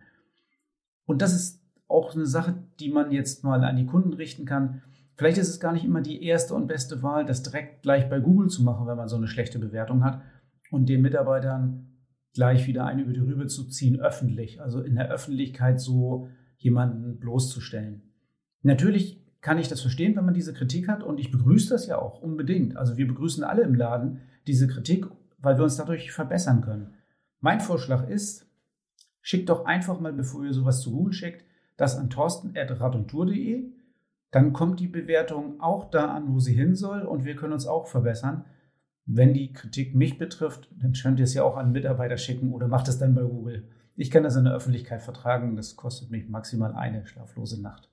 Und 1.06 1.22
das 1.22 1.34
ist 1.34 1.62
auch 1.88 2.16
eine 2.16 2.26
Sache, 2.26 2.56
die 2.80 2.90
man 2.90 3.12
jetzt 3.12 3.44
mal 3.44 3.64
an 3.64 3.76
die 3.76 3.86
Kunden 3.86 4.14
richten 4.14 4.46
kann. 4.46 4.82
Vielleicht 5.16 5.38
ist 5.38 5.50
es 5.50 5.60
gar 5.60 5.72
nicht 5.72 5.86
immer 5.86 6.02
die 6.02 6.24
erste 6.24 6.56
und 6.56 6.68
beste 6.68 7.04
Wahl, 7.04 7.24
das 7.24 7.44
direkt 7.44 7.84
gleich 7.84 8.10
bei 8.10 8.20
Google 8.20 8.50
zu 8.50 8.64
machen, 8.64 8.88
wenn 8.88 8.98
man 8.98 9.08
so 9.08 9.18
eine 9.18 9.28
schlechte 9.28 9.60
Bewertung 9.60 10.04
hat 10.04 10.24
und 10.72 10.90
den 10.90 11.02
Mitarbeitern 11.02 11.88
gleich 12.34 12.66
wieder 12.66 12.86
eine 12.86 13.04
über 13.04 13.14
die 13.14 13.20
Rübe 13.20 13.46
zu 13.46 13.68
ziehen, 13.68 14.00
öffentlich, 14.00 14.60
also 14.60 14.82
in 14.82 14.96
der 14.96 15.10
Öffentlichkeit 15.10 15.80
so 15.80 16.30
jemanden 16.58 17.20
bloßzustellen. 17.20 18.02
Natürlich 18.64 19.24
kann 19.42 19.58
ich 19.58 19.68
das 19.68 19.82
verstehen, 19.82 20.16
wenn 20.16 20.26
man 20.26 20.34
diese 20.34 20.54
Kritik 20.54 20.88
hat 20.88 21.04
und 21.04 21.20
ich 21.20 21.32
begrüße 21.32 21.70
das 21.70 21.88
ja 21.88 21.98
auch 21.98 22.22
unbedingt. 22.22 22.76
Also 22.78 22.98
wir 22.98 23.08
begrüßen 23.08 23.44
alle 23.44 23.62
im 23.62 23.76
Laden 23.76 24.22
diese 24.48 24.68
Kritik, 24.68 25.06
weil 25.38 25.58
wir 25.58 25.64
uns 25.64 25.78
dadurch 25.78 26.12
verbessern 26.12 26.62
können. 26.62 26.94
Mein 27.40 27.62
Vorschlag 27.62 28.10
ist, 28.10 28.46
schickt 29.22 29.50
doch 29.50 29.66
einfach 29.66 30.00
mal, 30.00 30.14
bevor 30.14 30.44
ihr 30.44 30.54
sowas 30.54 30.82
zu 30.82 30.92
Google 30.92 31.14
schickt, 31.14 31.46
das 31.78 31.98
an 31.98 32.10
torsten.radontour.de 32.10 33.72
dann 34.32 34.54
kommt 34.54 34.80
die 34.80 34.88
Bewertung 34.88 35.60
auch 35.60 35.90
da 35.90 36.14
an, 36.14 36.34
wo 36.34 36.40
sie 36.40 36.54
hin 36.54 36.76
soll 36.76 37.02
und 37.02 37.26
wir 37.26 37.36
können 37.36 37.54
uns 37.54 37.66
auch 37.66 37.88
verbessern. 37.88 38.46
Wenn 39.06 39.34
die 39.34 39.54
Kritik 39.54 39.96
mich 39.96 40.20
betrifft, 40.20 40.70
dann 40.80 40.94
könnt 40.94 41.20
ihr 41.20 41.24
es 41.24 41.34
ja 41.34 41.44
auch 41.44 41.58
an 41.58 41.72
Mitarbeiter 41.72 42.18
schicken 42.18 42.54
oder 42.54 42.68
macht 42.68 42.88
es 42.88 43.00
dann 43.00 43.16
bei 43.16 43.24
Google. 43.24 43.68
Ich 43.96 44.12
kann 44.12 44.24
das 44.24 44.36
in 44.36 44.44
der 44.44 44.54
Öffentlichkeit 44.54 45.02
vertragen. 45.02 45.56
Das 45.56 45.76
kostet 45.76 46.12
mich 46.12 46.30
maximal 46.30 46.76
eine 46.76 47.08
schlaflose 47.08 47.60
Nacht. 47.62 47.90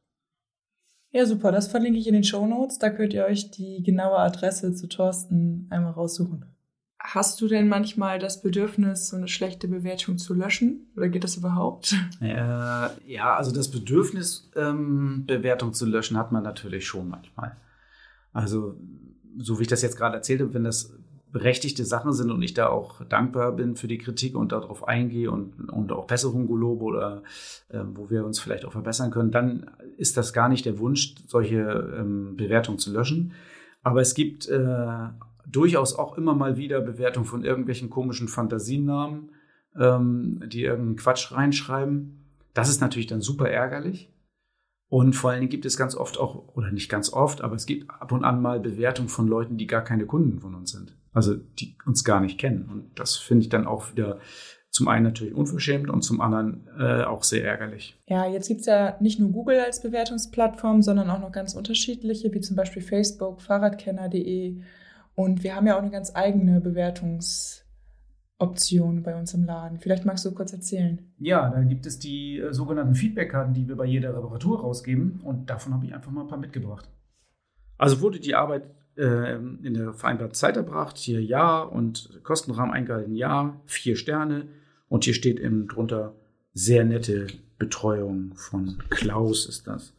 Ja, 1.16 1.24
super. 1.24 1.50
Das 1.50 1.68
verlinke 1.68 1.98
ich 1.98 2.06
in 2.06 2.12
den 2.12 2.24
Show 2.24 2.46
Notes. 2.46 2.78
Da 2.78 2.90
könnt 2.90 3.14
ihr 3.14 3.24
euch 3.24 3.50
die 3.50 3.82
genaue 3.82 4.18
Adresse 4.18 4.74
zu 4.74 4.86
Thorsten 4.86 5.66
einmal 5.70 5.92
raussuchen. 5.92 6.44
Hast 6.98 7.40
du 7.40 7.48
denn 7.48 7.68
manchmal 7.68 8.18
das 8.18 8.42
Bedürfnis, 8.42 9.08
so 9.08 9.16
eine 9.16 9.26
schlechte 9.26 9.66
Bewertung 9.66 10.18
zu 10.18 10.34
löschen? 10.34 10.92
Oder 10.94 11.08
geht 11.08 11.24
das 11.24 11.38
überhaupt? 11.38 11.94
Äh, 12.20 12.34
ja, 13.06 13.34
also 13.34 13.50
das 13.50 13.70
Bedürfnis, 13.70 14.50
ähm, 14.56 15.24
Bewertung 15.26 15.72
zu 15.72 15.86
löschen, 15.86 16.18
hat 16.18 16.32
man 16.32 16.42
natürlich 16.42 16.86
schon 16.86 17.08
manchmal. 17.08 17.56
Also, 18.34 18.78
so 19.38 19.58
wie 19.58 19.62
ich 19.62 19.68
das 19.68 19.80
jetzt 19.80 19.96
gerade 19.96 20.16
erzählt 20.16 20.42
habe, 20.42 20.52
wenn 20.52 20.64
das 20.64 20.92
berechtigte 21.32 21.84
Sachen 21.84 22.12
sind 22.12 22.30
und 22.30 22.40
ich 22.42 22.54
da 22.54 22.68
auch 22.68 23.04
dankbar 23.04 23.52
bin 23.52 23.76
für 23.76 23.88
die 23.88 23.98
Kritik 23.98 24.36
und 24.36 24.52
darauf 24.52 24.86
eingehe 24.86 25.30
und, 25.30 25.70
und 25.70 25.92
auch 25.92 26.06
Besserung 26.06 26.46
gelobe 26.46 26.84
oder 26.84 27.22
äh, 27.68 27.80
wo 27.92 28.10
wir 28.10 28.24
uns 28.24 28.38
vielleicht 28.38 28.64
auch 28.64 28.72
verbessern 28.72 29.10
können, 29.10 29.30
dann 29.30 29.70
ist 29.96 30.16
das 30.16 30.32
gar 30.32 30.48
nicht 30.48 30.64
der 30.64 30.78
Wunsch, 30.78 31.14
solche 31.26 31.94
ähm, 31.98 32.36
Bewertungen 32.36 32.78
zu 32.78 32.92
löschen. 32.92 33.32
Aber 33.82 34.00
es 34.00 34.14
gibt 34.14 34.48
äh, 34.48 35.08
durchaus 35.46 35.94
auch 35.94 36.16
immer 36.16 36.34
mal 36.34 36.56
wieder 36.56 36.80
Bewertungen 36.80 37.26
von 37.26 37.44
irgendwelchen 37.44 37.90
komischen 37.90 38.28
Fantasienamen, 38.28 39.30
ähm, 39.78 40.42
die 40.46 40.62
irgendeinen 40.62 40.96
Quatsch 40.96 41.32
reinschreiben. 41.32 42.24
Das 42.54 42.68
ist 42.68 42.80
natürlich 42.80 43.06
dann 43.06 43.20
super 43.20 43.48
ärgerlich. 43.48 44.12
Und 44.88 45.14
vor 45.14 45.30
allen 45.30 45.40
Dingen 45.40 45.50
gibt 45.50 45.66
es 45.66 45.76
ganz 45.76 45.96
oft 45.96 46.18
auch, 46.18 46.54
oder 46.54 46.70
nicht 46.70 46.88
ganz 46.88 47.12
oft, 47.12 47.42
aber 47.42 47.56
es 47.56 47.66
gibt 47.66 47.90
ab 47.90 48.12
und 48.12 48.24
an 48.24 48.40
mal 48.40 48.60
Bewertungen 48.60 49.08
von 49.08 49.26
Leuten, 49.26 49.56
die 49.56 49.66
gar 49.66 49.82
keine 49.82 50.06
Kunden 50.06 50.38
von 50.40 50.54
uns 50.54 50.70
sind. 50.70 50.96
Also 51.16 51.34
die 51.34 51.74
uns 51.86 52.04
gar 52.04 52.20
nicht 52.20 52.38
kennen. 52.38 52.68
Und 52.70 52.98
das 52.98 53.16
finde 53.16 53.44
ich 53.44 53.48
dann 53.48 53.66
auch 53.66 53.90
wieder 53.90 54.18
zum 54.70 54.88
einen 54.88 55.04
natürlich 55.04 55.34
unverschämt 55.34 55.88
und 55.88 56.02
zum 56.02 56.20
anderen 56.20 56.68
äh, 56.78 57.04
auch 57.04 57.22
sehr 57.22 57.42
ärgerlich. 57.42 57.98
Ja, 58.06 58.26
jetzt 58.26 58.48
gibt 58.48 58.60
es 58.60 58.66
ja 58.66 58.98
nicht 59.00 59.18
nur 59.18 59.30
Google 59.30 59.60
als 59.60 59.80
Bewertungsplattform, 59.80 60.82
sondern 60.82 61.08
auch 61.08 61.20
noch 61.20 61.32
ganz 61.32 61.54
unterschiedliche, 61.54 62.34
wie 62.34 62.42
zum 62.42 62.54
Beispiel 62.54 62.82
Facebook, 62.82 63.40
Fahrradkenner.de 63.40 64.60
und 65.14 65.42
wir 65.42 65.56
haben 65.56 65.66
ja 65.66 65.76
auch 65.76 65.82
eine 65.82 65.90
ganz 65.90 66.14
eigene 66.14 66.60
Bewertungsoption 66.60 69.02
bei 69.02 69.16
uns 69.16 69.32
im 69.32 69.46
Laden. 69.46 69.78
Vielleicht 69.78 70.04
magst 70.04 70.26
du 70.26 70.34
kurz 70.34 70.52
erzählen. 70.52 71.14
Ja, 71.18 71.48
da 71.48 71.62
gibt 71.62 71.86
es 71.86 71.98
die 71.98 72.40
äh, 72.40 72.52
sogenannten 72.52 72.94
Feedbackkarten, 72.94 73.54
die 73.54 73.66
wir 73.66 73.76
bei 73.76 73.86
jeder 73.86 74.14
Reparatur 74.14 74.60
rausgeben. 74.60 75.22
Und 75.24 75.48
davon 75.48 75.72
habe 75.72 75.86
ich 75.86 75.94
einfach 75.94 76.10
mal 76.10 76.20
ein 76.20 76.28
paar 76.28 76.36
mitgebracht. 76.36 76.90
Also 77.78 78.02
wurde 78.02 78.20
die 78.20 78.34
Arbeit 78.34 78.64
äh, 78.96 79.36
in 79.36 79.74
der 79.74 79.92
vereinbarten 79.92 80.34
Zeit 80.34 80.56
erbracht, 80.56 80.96
hier 80.96 81.22
ja 81.22 81.62
und 81.62 82.20
Kostenrahmen 82.22 82.74
eingehalten, 82.74 83.14
ja, 83.14 83.60
vier 83.66 83.96
Sterne. 83.96 84.48
Und 84.88 85.04
hier 85.04 85.14
steht 85.14 85.40
eben 85.40 85.68
drunter 85.68 86.14
sehr 86.52 86.84
nette 86.84 87.26
Betreuung 87.58 88.34
von 88.36 88.82
Klaus 88.90 89.46
ist 89.46 89.66
das. 89.66 89.94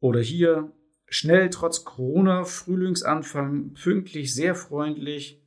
Oder 0.00 0.20
hier 0.20 0.72
Schnell 1.10 1.48
trotz 1.48 1.84
Corona, 1.84 2.44
Frühlingsanfang, 2.44 3.72
pünktlich, 3.72 4.34
sehr 4.34 4.54
freundlich. 4.54 5.42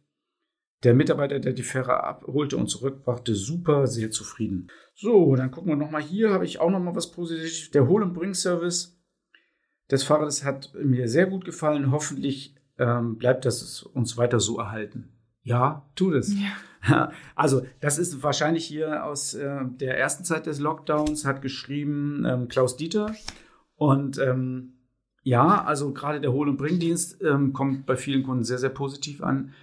Der 0.84 0.96
Mitarbeiter, 0.96 1.40
der 1.40 1.54
die 1.54 1.62
Fähre 1.62 2.04
abholte 2.04 2.58
und 2.58 2.68
zurückbrachte, 2.68 3.36
super, 3.36 3.86
sehr 3.86 4.10
zufrieden. 4.10 4.70
So, 4.96 5.36
dann 5.36 5.52
gucken 5.52 5.70
wir 5.70 5.76
nochmal 5.76 6.02
hier, 6.02 6.32
habe 6.32 6.46
ich 6.46 6.60
auch 6.60 6.72
nochmal 6.72 6.96
was 6.96 7.12
Positives. 7.12 7.70
Der 7.72 7.88
Hol- 7.88 8.02
und 8.02 8.14
Bring-Service 8.14 9.00
des 9.92 10.04
Fahrrades 10.04 10.44
hat 10.44 10.74
mir 10.74 11.08
sehr 11.08 11.28
gut 11.28 11.46
gefallen. 11.46 11.92
Hoffentlich 11.92 12.56
ähm, 12.80 13.18
bleibt 13.18 13.46
das 13.46 13.84
uns 13.84 14.18
weiter 14.18 14.40
so 14.40 14.58
erhalten. 14.58 15.10
Ja, 15.44 15.86
tut 15.96 16.16
es. 16.16 16.34
Ja. 16.34 17.12
Also, 17.36 17.64
das 17.80 18.00
ist 18.00 18.24
wahrscheinlich 18.24 18.66
hier 18.66 19.06
aus 19.06 19.36
äh, 19.36 19.60
der 19.80 20.00
ersten 20.00 20.24
Zeit 20.24 20.48
des 20.48 20.60
Lockdowns, 20.60 21.26
hat 21.26 21.44
geschrieben 21.44 22.26
ähm, 22.26 22.48
Klaus 22.48 22.76
Dieter. 22.76 23.14
Und 23.76 24.18
ähm, 24.18 24.74
ja, 25.22 25.64
also 25.64 25.94
gerade 25.94 26.20
der 26.22 26.34
Hol- 26.34 26.50
und 26.50 26.58
Bringdienst 26.58 27.22
ähm, 27.22 27.54
kommt 27.54 27.86
bei 27.86 27.96
vielen 27.96 28.24
Kunden 28.24 28.44
sehr, 28.44 28.58
sehr 28.58 28.70
positiv 28.70 29.22
an. 29.22 29.54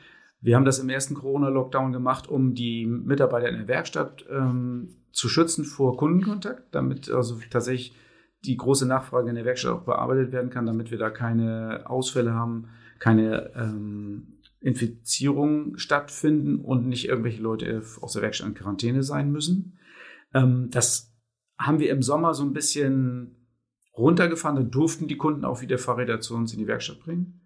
Wir 0.41 0.55
haben 0.55 0.65
das 0.65 0.79
im 0.79 0.89
ersten 0.89 1.15
Corona-Lockdown 1.15 1.93
gemacht, 1.93 2.29
um 2.29 2.55
die 2.55 2.87
Mitarbeiter 2.87 3.49
in 3.49 3.57
der 3.57 3.69
Werkstatt 3.69 4.25
ähm, 4.31 4.91
zu 5.11 5.29
schützen 5.29 5.65
vor 5.65 5.97
Kundenkontakt, 5.97 6.73
damit 6.73 7.11
also 7.11 7.41
tatsächlich 7.51 7.97
die 8.45 8.57
große 8.57 8.87
Nachfrage 8.87 9.29
in 9.29 9.35
der 9.35 9.45
Werkstatt 9.45 9.73
auch 9.73 9.85
bearbeitet 9.85 10.33
werden 10.33 10.51
kann, 10.51 10.67
damit 10.67 10.91
wir 10.91 10.99
da 10.99 11.11
keine 11.11 11.85
Ausfälle 11.87 12.35
haben, 12.35 12.69
keine 12.99 13.53
ähm, 13.55 14.39
Infizierungen 14.61 15.79
stattfinden 15.79 16.61
und 16.61 16.87
nicht 16.87 17.09
irgendwelche 17.09 17.43
Leute 17.43 17.83
aus 18.01 18.13
der 18.13 18.23
Werkstatt 18.23 18.49
in 18.49 18.55
Quarantäne 18.55 19.03
sein 19.03 19.31
müssen. 19.31 19.79
Ähm, 20.35 20.69
das 20.71 21.15
haben 21.59 21.81
wir 21.81 21.91
im 21.91 22.03
Sommer 22.03 22.35
so 22.35 22.45
ein 22.45 22.53
bisschen 22.53 23.37
runtergefahren. 23.97 24.57
Da 24.57 24.63
durften 24.63 25.09
die 25.09 25.17
Kunden 25.17 25.45
auch 25.45 25.61
wieder 25.61 25.79
Fahrräder 25.79 26.21
zu 26.21 26.35
uns 26.35 26.53
in 26.53 26.59
die 26.59 26.67
Werkstatt 26.67 27.01
bringen. 27.01 27.41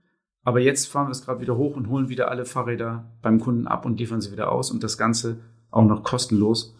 Aber 0.45 0.61
jetzt 0.61 0.87
fahren 0.87 1.07
wir 1.07 1.13
es 1.13 1.25
gerade 1.25 1.41
wieder 1.41 1.57
hoch 1.57 1.77
und 1.77 1.89
holen 1.89 2.09
wieder 2.09 2.31
alle 2.31 2.45
Fahrräder 2.45 3.17
beim 3.23 3.41
Kunden 3.41 3.67
ab 3.67 3.87
und 3.87 3.99
liefern 3.99 4.21
sie 4.21 4.33
wieder 4.33 4.51
aus 4.51 4.71
und 4.71 4.83
das 4.83 4.99
Ganze 4.99 5.41
auch 5.71 5.85
noch 5.85 6.03
kostenlos. 6.03 6.77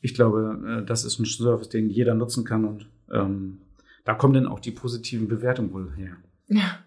Ich 0.00 0.14
glaube, 0.14 0.82
äh, 0.82 0.86
das 0.86 1.04
ist 1.04 1.18
ein 1.18 1.24
Service, 1.24 1.68
den 1.68 1.88
jeder 1.88 2.14
nutzen 2.14 2.44
kann 2.44 2.64
und 2.64 2.90
ähm, 3.12 3.60
da 4.04 4.14
kommen 4.14 4.34
dann 4.34 4.46
auch 4.46 4.60
die 4.60 4.70
positiven 4.70 5.28
Bewertungen 5.28 5.72
wohl 5.72 5.92
her. 5.96 6.16
Ja. 6.48 6.78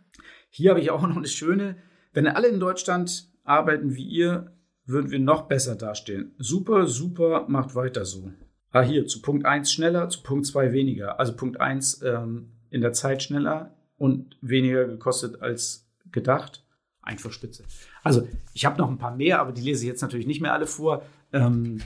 Hier 0.50 0.72
habe 0.72 0.80
ich 0.80 0.90
auch 0.90 1.06
noch 1.06 1.18
eine 1.18 1.28
schöne, 1.28 1.76
wenn 2.14 2.28
alle 2.28 2.48
in 2.48 2.60
Deutschland 2.60 3.30
arbeiten 3.44 3.96
wie 3.96 4.06
ihr, 4.06 4.52
würden 4.86 5.12
wir 5.12 5.20
noch 5.20 5.44
besser 5.44 5.76
dastehen. 5.76 6.34
Super, 6.40 6.88
super, 6.88 7.46
macht 7.48 7.76
weiter 7.76 8.06
so. 8.06 8.32
Ah, 8.72 8.82
hier, 8.82 9.06
zu 9.08 9.22
Punkt 9.22 9.46
1 9.46 9.72
schneller, 9.72 10.10
zu 10.10 10.24
Punkt 10.24 10.46
2 10.46 10.74
weniger. 10.74 11.20
Also 11.20 11.36
Punkt 11.36 11.60
1 11.60 12.02
ähm, 12.04 12.52
in 12.70 12.82
der 12.82 12.94
Zeit 12.94 13.22
schneller 13.24 13.76
und 13.98 14.38
weniger 14.42 14.86
gekostet 14.86 15.42
als 15.42 15.88
gedacht. 16.12 16.66
Einfach 17.02 17.32
spitze. 17.32 17.64
Also, 18.04 18.28
ich 18.54 18.66
habe 18.66 18.78
noch 18.78 18.90
ein 18.90 18.98
paar 18.98 19.16
mehr, 19.16 19.40
aber 19.40 19.52
die 19.52 19.62
lese 19.62 19.84
ich 19.84 19.88
jetzt 19.88 20.02
natürlich 20.02 20.28
nicht 20.28 20.42
mehr 20.42 20.54
alle 20.54 20.68
vor. 20.68 21.04
Ähm, 21.34 21.82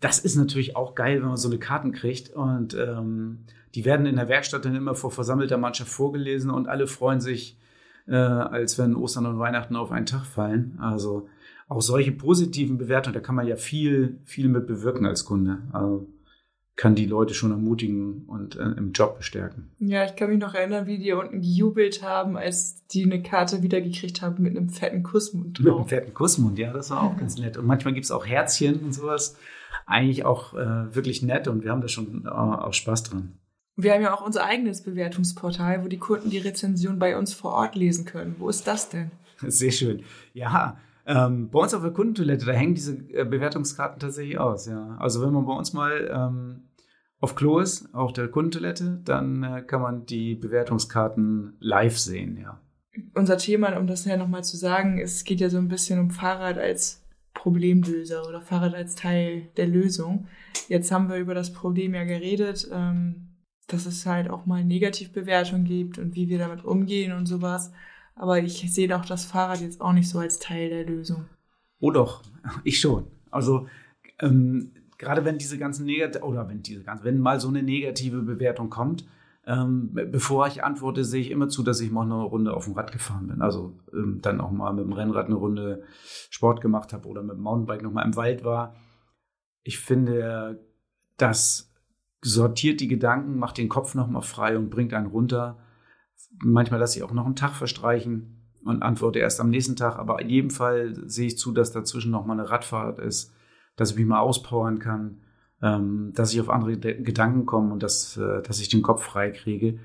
das 0.00 0.18
ist 0.18 0.36
natürlich 0.36 0.76
auch 0.76 0.94
geil, 0.94 1.20
wenn 1.20 1.28
man 1.28 1.36
so 1.36 1.48
eine 1.48 1.58
Karten 1.58 1.92
kriegt. 1.92 2.30
Und 2.30 2.74
ähm, 2.74 3.40
die 3.74 3.84
werden 3.84 4.06
in 4.06 4.16
der 4.16 4.28
Werkstatt 4.28 4.64
dann 4.64 4.74
immer 4.74 4.94
vor 4.94 5.10
versammelter 5.10 5.58
Mannschaft 5.58 5.90
vorgelesen 5.90 6.50
und 6.50 6.68
alle 6.68 6.86
freuen 6.86 7.20
sich, 7.20 7.58
äh, 8.06 8.14
als 8.14 8.78
wenn 8.78 8.94
Ostern 8.94 9.26
und 9.26 9.38
Weihnachten 9.38 9.76
auf 9.76 9.90
einen 9.90 10.06
Tag 10.06 10.24
fallen. 10.24 10.78
Also 10.80 11.28
auch 11.68 11.82
solche 11.82 12.12
positiven 12.12 12.78
Bewertungen, 12.78 13.14
da 13.14 13.20
kann 13.20 13.34
man 13.34 13.46
ja 13.46 13.56
viel, 13.56 14.18
viel 14.24 14.48
mit 14.48 14.66
bewirken 14.66 15.04
als 15.04 15.24
Kunde. 15.24 15.58
Also 15.72 16.06
kann 16.78 16.94
die 16.94 17.06
Leute 17.06 17.34
schon 17.34 17.50
ermutigen 17.50 18.24
und 18.28 18.54
äh, 18.54 18.62
im 18.62 18.92
Job 18.92 19.18
bestärken. 19.18 19.68
Ja, 19.80 20.04
ich 20.04 20.14
kann 20.14 20.30
mich 20.30 20.38
noch 20.38 20.54
erinnern, 20.54 20.86
wie 20.86 20.98
die 20.98 21.12
unten 21.12 21.40
gejubelt 21.40 22.04
haben, 22.04 22.36
als 22.36 22.86
die 22.86 23.02
eine 23.02 23.20
Karte 23.20 23.64
wiedergekriegt 23.64 24.22
haben 24.22 24.44
mit 24.44 24.56
einem 24.56 24.68
fetten 24.68 25.02
Kussmund 25.02 25.58
drauf. 25.58 25.64
Mit 25.64 25.74
einem 25.74 25.88
fetten 25.88 26.14
Kussmund, 26.14 26.56
ja, 26.56 26.72
das 26.72 26.90
war 26.90 27.02
auch 27.02 27.16
ganz 27.18 27.36
nett. 27.36 27.56
Und 27.56 27.66
manchmal 27.66 27.94
gibt 27.94 28.04
es 28.04 28.12
auch 28.12 28.24
Herzchen 28.24 28.78
und 28.78 28.92
sowas. 28.92 29.36
Eigentlich 29.86 30.24
auch 30.24 30.54
äh, 30.54 30.94
wirklich 30.94 31.20
nett 31.20 31.48
und 31.48 31.64
wir 31.64 31.72
haben 31.72 31.80
da 31.80 31.88
schon 31.88 32.24
äh, 32.24 32.28
auch 32.28 32.72
Spaß 32.72 33.02
dran. 33.02 33.32
Wir 33.74 33.94
haben 33.94 34.02
ja 34.02 34.14
auch 34.14 34.24
unser 34.24 34.44
eigenes 34.44 34.82
Bewertungsportal, 34.84 35.84
wo 35.84 35.88
die 35.88 35.98
Kunden 35.98 36.30
die 36.30 36.38
Rezension 36.38 37.00
bei 37.00 37.18
uns 37.18 37.34
vor 37.34 37.54
Ort 37.54 37.74
lesen 37.74 38.04
können. 38.04 38.36
Wo 38.38 38.48
ist 38.48 38.68
das 38.68 38.88
denn? 38.88 39.10
Sehr 39.42 39.72
schön. 39.72 40.04
Ja, 40.32 40.76
ähm, 41.06 41.48
bei 41.50 41.58
uns 41.58 41.74
auf 41.74 41.82
der 41.82 41.90
Kundentoilette, 41.90 42.46
da 42.46 42.52
hängen 42.52 42.74
diese 42.74 42.98
äh, 43.12 43.24
Bewertungskarten 43.24 43.98
tatsächlich 43.98 44.38
aus, 44.38 44.66
ja. 44.66 44.96
Also 45.00 45.22
wenn 45.22 45.32
man 45.32 45.44
bei 45.44 45.54
uns 45.54 45.72
mal 45.72 46.08
ähm, 46.12 46.67
auf 47.20 47.34
Klo 47.34 47.58
ist, 47.58 47.92
auf 47.94 48.12
der 48.12 48.28
Kundentoilette, 48.28 49.00
dann 49.04 49.42
äh, 49.42 49.62
kann 49.62 49.82
man 49.82 50.06
die 50.06 50.34
Bewertungskarten 50.34 51.56
live 51.60 51.98
sehen, 51.98 52.36
ja. 52.36 52.60
Unser 53.14 53.38
Thema, 53.38 53.76
um 53.76 53.86
das 53.86 54.04
ja 54.04 54.16
nochmal 54.16 54.44
zu 54.44 54.56
sagen, 54.56 54.98
es 54.98 55.24
geht 55.24 55.40
ja 55.40 55.50
so 55.50 55.58
ein 55.58 55.68
bisschen 55.68 56.00
um 56.00 56.10
Fahrrad 56.10 56.58
als 56.58 57.04
Problemlöser 57.34 58.26
oder 58.28 58.40
Fahrrad 58.40 58.74
als 58.74 58.96
Teil 58.96 59.48
der 59.56 59.68
Lösung. 59.68 60.26
Jetzt 60.68 60.90
haben 60.90 61.08
wir 61.08 61.16
über 61.16 61.34
das 61.34 61.52
Problem 61.52 61.94
ja 61.94 62.04
geredet, 62.04 62.68
ähm, 62.72 63.36
dass 63.68 63.86
es 63.86 64.06
halt 64.06 64.30
auch 64.30 64.46
mal 64.46 64.64
Negativbewertungen 64.64 65.64
gibt 65.64 65.98
und 65.98 66.16
wie 66.16 66.28
wir 66.28 66.38
damit 66.38 66.64
umgehen 66.64 67.12
und 67.12 67.26
sowas. 67.26 67.72
Aber 68.16 68.40
ich 68.40 68.72
sehe 68.72 68.88
doch 68.88 69.04
das 69.04 69.24
Fahrrad 69.24 69.60
jetzt 69.60 69.80
auch 69.80 69.92
nicht 69.92 70.08
so 70.08 70.18
als 70.18 70.40
Teil 70.40 70.70
der 70.70 70.84
Lösung. 70.84 71.26
Oh 71.78 71.92
doch, 71.92 72.22
ich 72.64 72.80
schon. 72.80 73.06
Also 73.30 73.68
ähm, 74.20 74.72
gerade 74.98 75.24
wenn 75.24 75.38
diese 75.38 75.58
ganzen 75.58 75.86
negative 75.86 76.24
oder 76.24 76.48
wenn 76.48 76.62
diese 76.62 76.82
ganze, 76.82 77.04
wenn 77.04 77.20
mal 77.20 77.40
so 77.40 77.48
eine 77.48 77.62
negative 77.62 78.22
Bewertung 78.22 78.68
kommt, 78.68 79.06
ähm, 79.46 79.90
bevor 79.92 80.46
ich 80.46 80.62
antworte, 80.62 81.04
sehe 81.04 81.22
ich 81.22 81.30
immer 81.30 81.48
zu, 81.48 81.62
dass 81.62 81.80
ich 81.80 81.90
mal 81.90 82.02
eine 82.02 82.20
Runde 82.20 82.52
auf 82.52 82.66
dem 82.66 82.74
Rad 82.74 82.92
gefahren 82.92 83.28
bin. 83.28 83.40
Also 83.40 83.78
ähm, 83.94 84.18
dann 84.20 84.42
auch 84.42 84.50
mal 84.50 84.74
mit 84.74 84.84
dem 84.84 84.92
Rennrad 84.92 85.26
eine 85.26 85.36
Runde 85.36 85.84
Sport 86.28 86.60
gemacht 86.60 86.92
habe 86.92 87.08
oder 87.08 87.22
mit 87.22 87.36
dem 87.36 87.42
Mountainbike 87.42 87.82
nochmal 87.82 88.04
im 88.04 88.16
Wald 88.16 88.44
war. 88.44 88.74
Ich 89.62 89.78
finde, 89.78 90.62
das 91.16 91.72
sortiert 92.20 92.80
die 92.80 92.88
Gedanken, 92.88 93.38
macht 93.38 93.56
den 93.56 93.68
Kopf 93.70 93.94
nochmal 93.94 94.22
frei 94.22 94.58
und 94.58 94.68
bringt 94.68 94.92
einen 94.92 95.06
runter. 95.06 95.58
Manchmal 96.42 96.80
lasse 96.80 96.98
ich 96.98 97.04
auch 97.04 97.12
noch 97.12 97.24
einen 97.24 97.36
Tag 97.36 97.54
verstreichen 97.54 98.50
und 98.64 98.82
antworte 98.82 99.20
erst 99.20 99.40
am 99.40 99.50
nächsten 99.50 99.76
Tag. 99.76 99.96
Aber 99.96 100.20
in 100.20 100.28
jedem 100.28 100.50
Fall 100.50 100.94
sehe 101.08 101.28
ich 101.28 101.38
zu, 101.38 101.52
dass 101.52 101.72
dazwischen 101.72 102.10
nochmal 102.10 102.38
eine 102.38 102.50
Radfahrt 102.50 102.98
ist 102.98 103.32
dass 103.78 103.92
ich 103.92 103.96
mich 103.96 104.06
mal 104.06 104.20
auspowern 104.20 104.78
kann, 104.78 105.22
ähm, 105.62 106.12
dass 106.14 106.32
ich 106.32 106.40
auf 106.40 106.50
andere 106.50 106.76
Gedanken 106.76 107.46
komme 107.46 107.72
und 107.72 107.82
dass, 107.82 108.16
äh, 108.16 108.42
dass 108.42 108.60
ich 108.60 108.68
den 108.68 108.82
Kopf 108.82 109.02
frei 109.02 109.30
kriege, 109.30 109.78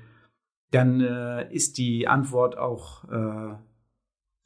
dann 0.70 1.00
äh, 1.00 1.52
ist 1.52 1.78
die 1.78 2.08
Antwort 2.08 2.58
auch 2.58 3.04
äh, 3.10 3.54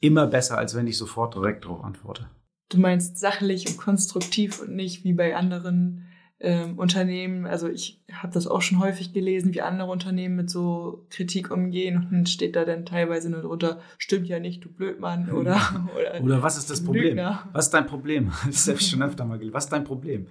immer 0.01 0.27
besser, 0.27 0.59
als 0.59 0.75
wenn 0.75 0.87
ich 0.87 0.99
sofort 0.99 1.35
direkt 1.35 1.65
darauf 1.65 1.83
antworte. 1.83 2.29
Du 2.71 2.79
meinst 2.79 3.19
sachlich 3.19 3.67
und 3.69 3.79
konstruktiv 3.79 4.61
und 4.61 4.77
nicht 4.77 5.05
wie 5.05 5.15
bei 5.15 5.35
anderen 5.35 6.05
ähm, 6.41 6.79
Unternehmen, 6.79 7.47
also 7.47 7.69
ich 7.69 8.01
habe 8.13 8.33
das 8.33 8.47
auch 8.47 8.63
schon 8.63 8.79
häufig 8.79 9.13
gelesen, 9.13 9.55
wie 9.55 9.61
andere 9.61 9.91
Unternehmen 9.91 10.37
mit 10.37 10.51
so 10.51 11.05
Kritik 11.11 11.51
umgehen 11.51 11.97
und 11.97 12.13
dann 12.13 12.27
steht 12.27 12.55
da 12.55 12.65
dann 12.65 12.87
teilweise 12.87 13.29
nur 13.29 13.43
drunter, 13.43 13.81
stimmt 13.99 14.29
ja 14.29 14.39
nicht, 14.39 14.65
du 14.65 14.69
Blödmann 14.69 15.31
oder 15.33 15.61
oder, 15.97 16.23
oder 16.23 16.43
was 16.43 16.57
ist 16.57 16.71
das 16.71 16.85
Problem? 16.85 17.17
Lügner. 17.17 17.49
Was 17.53 17.67
ist 17.67 17.75
dein 17.75 17.87
Problem? 17.87 18.33
Das 18.47 18.69
habe 18.69 18.79
ich 18.79 18.89
schon 18.89 19.03
öfter 19.03 19.25
mal 19.25 19.39
gelesen. 19.39 19.55
Was 19.55 19.65
ist 19.65 19.73
dein 19.73 19.85
Problem? 19.85 20.29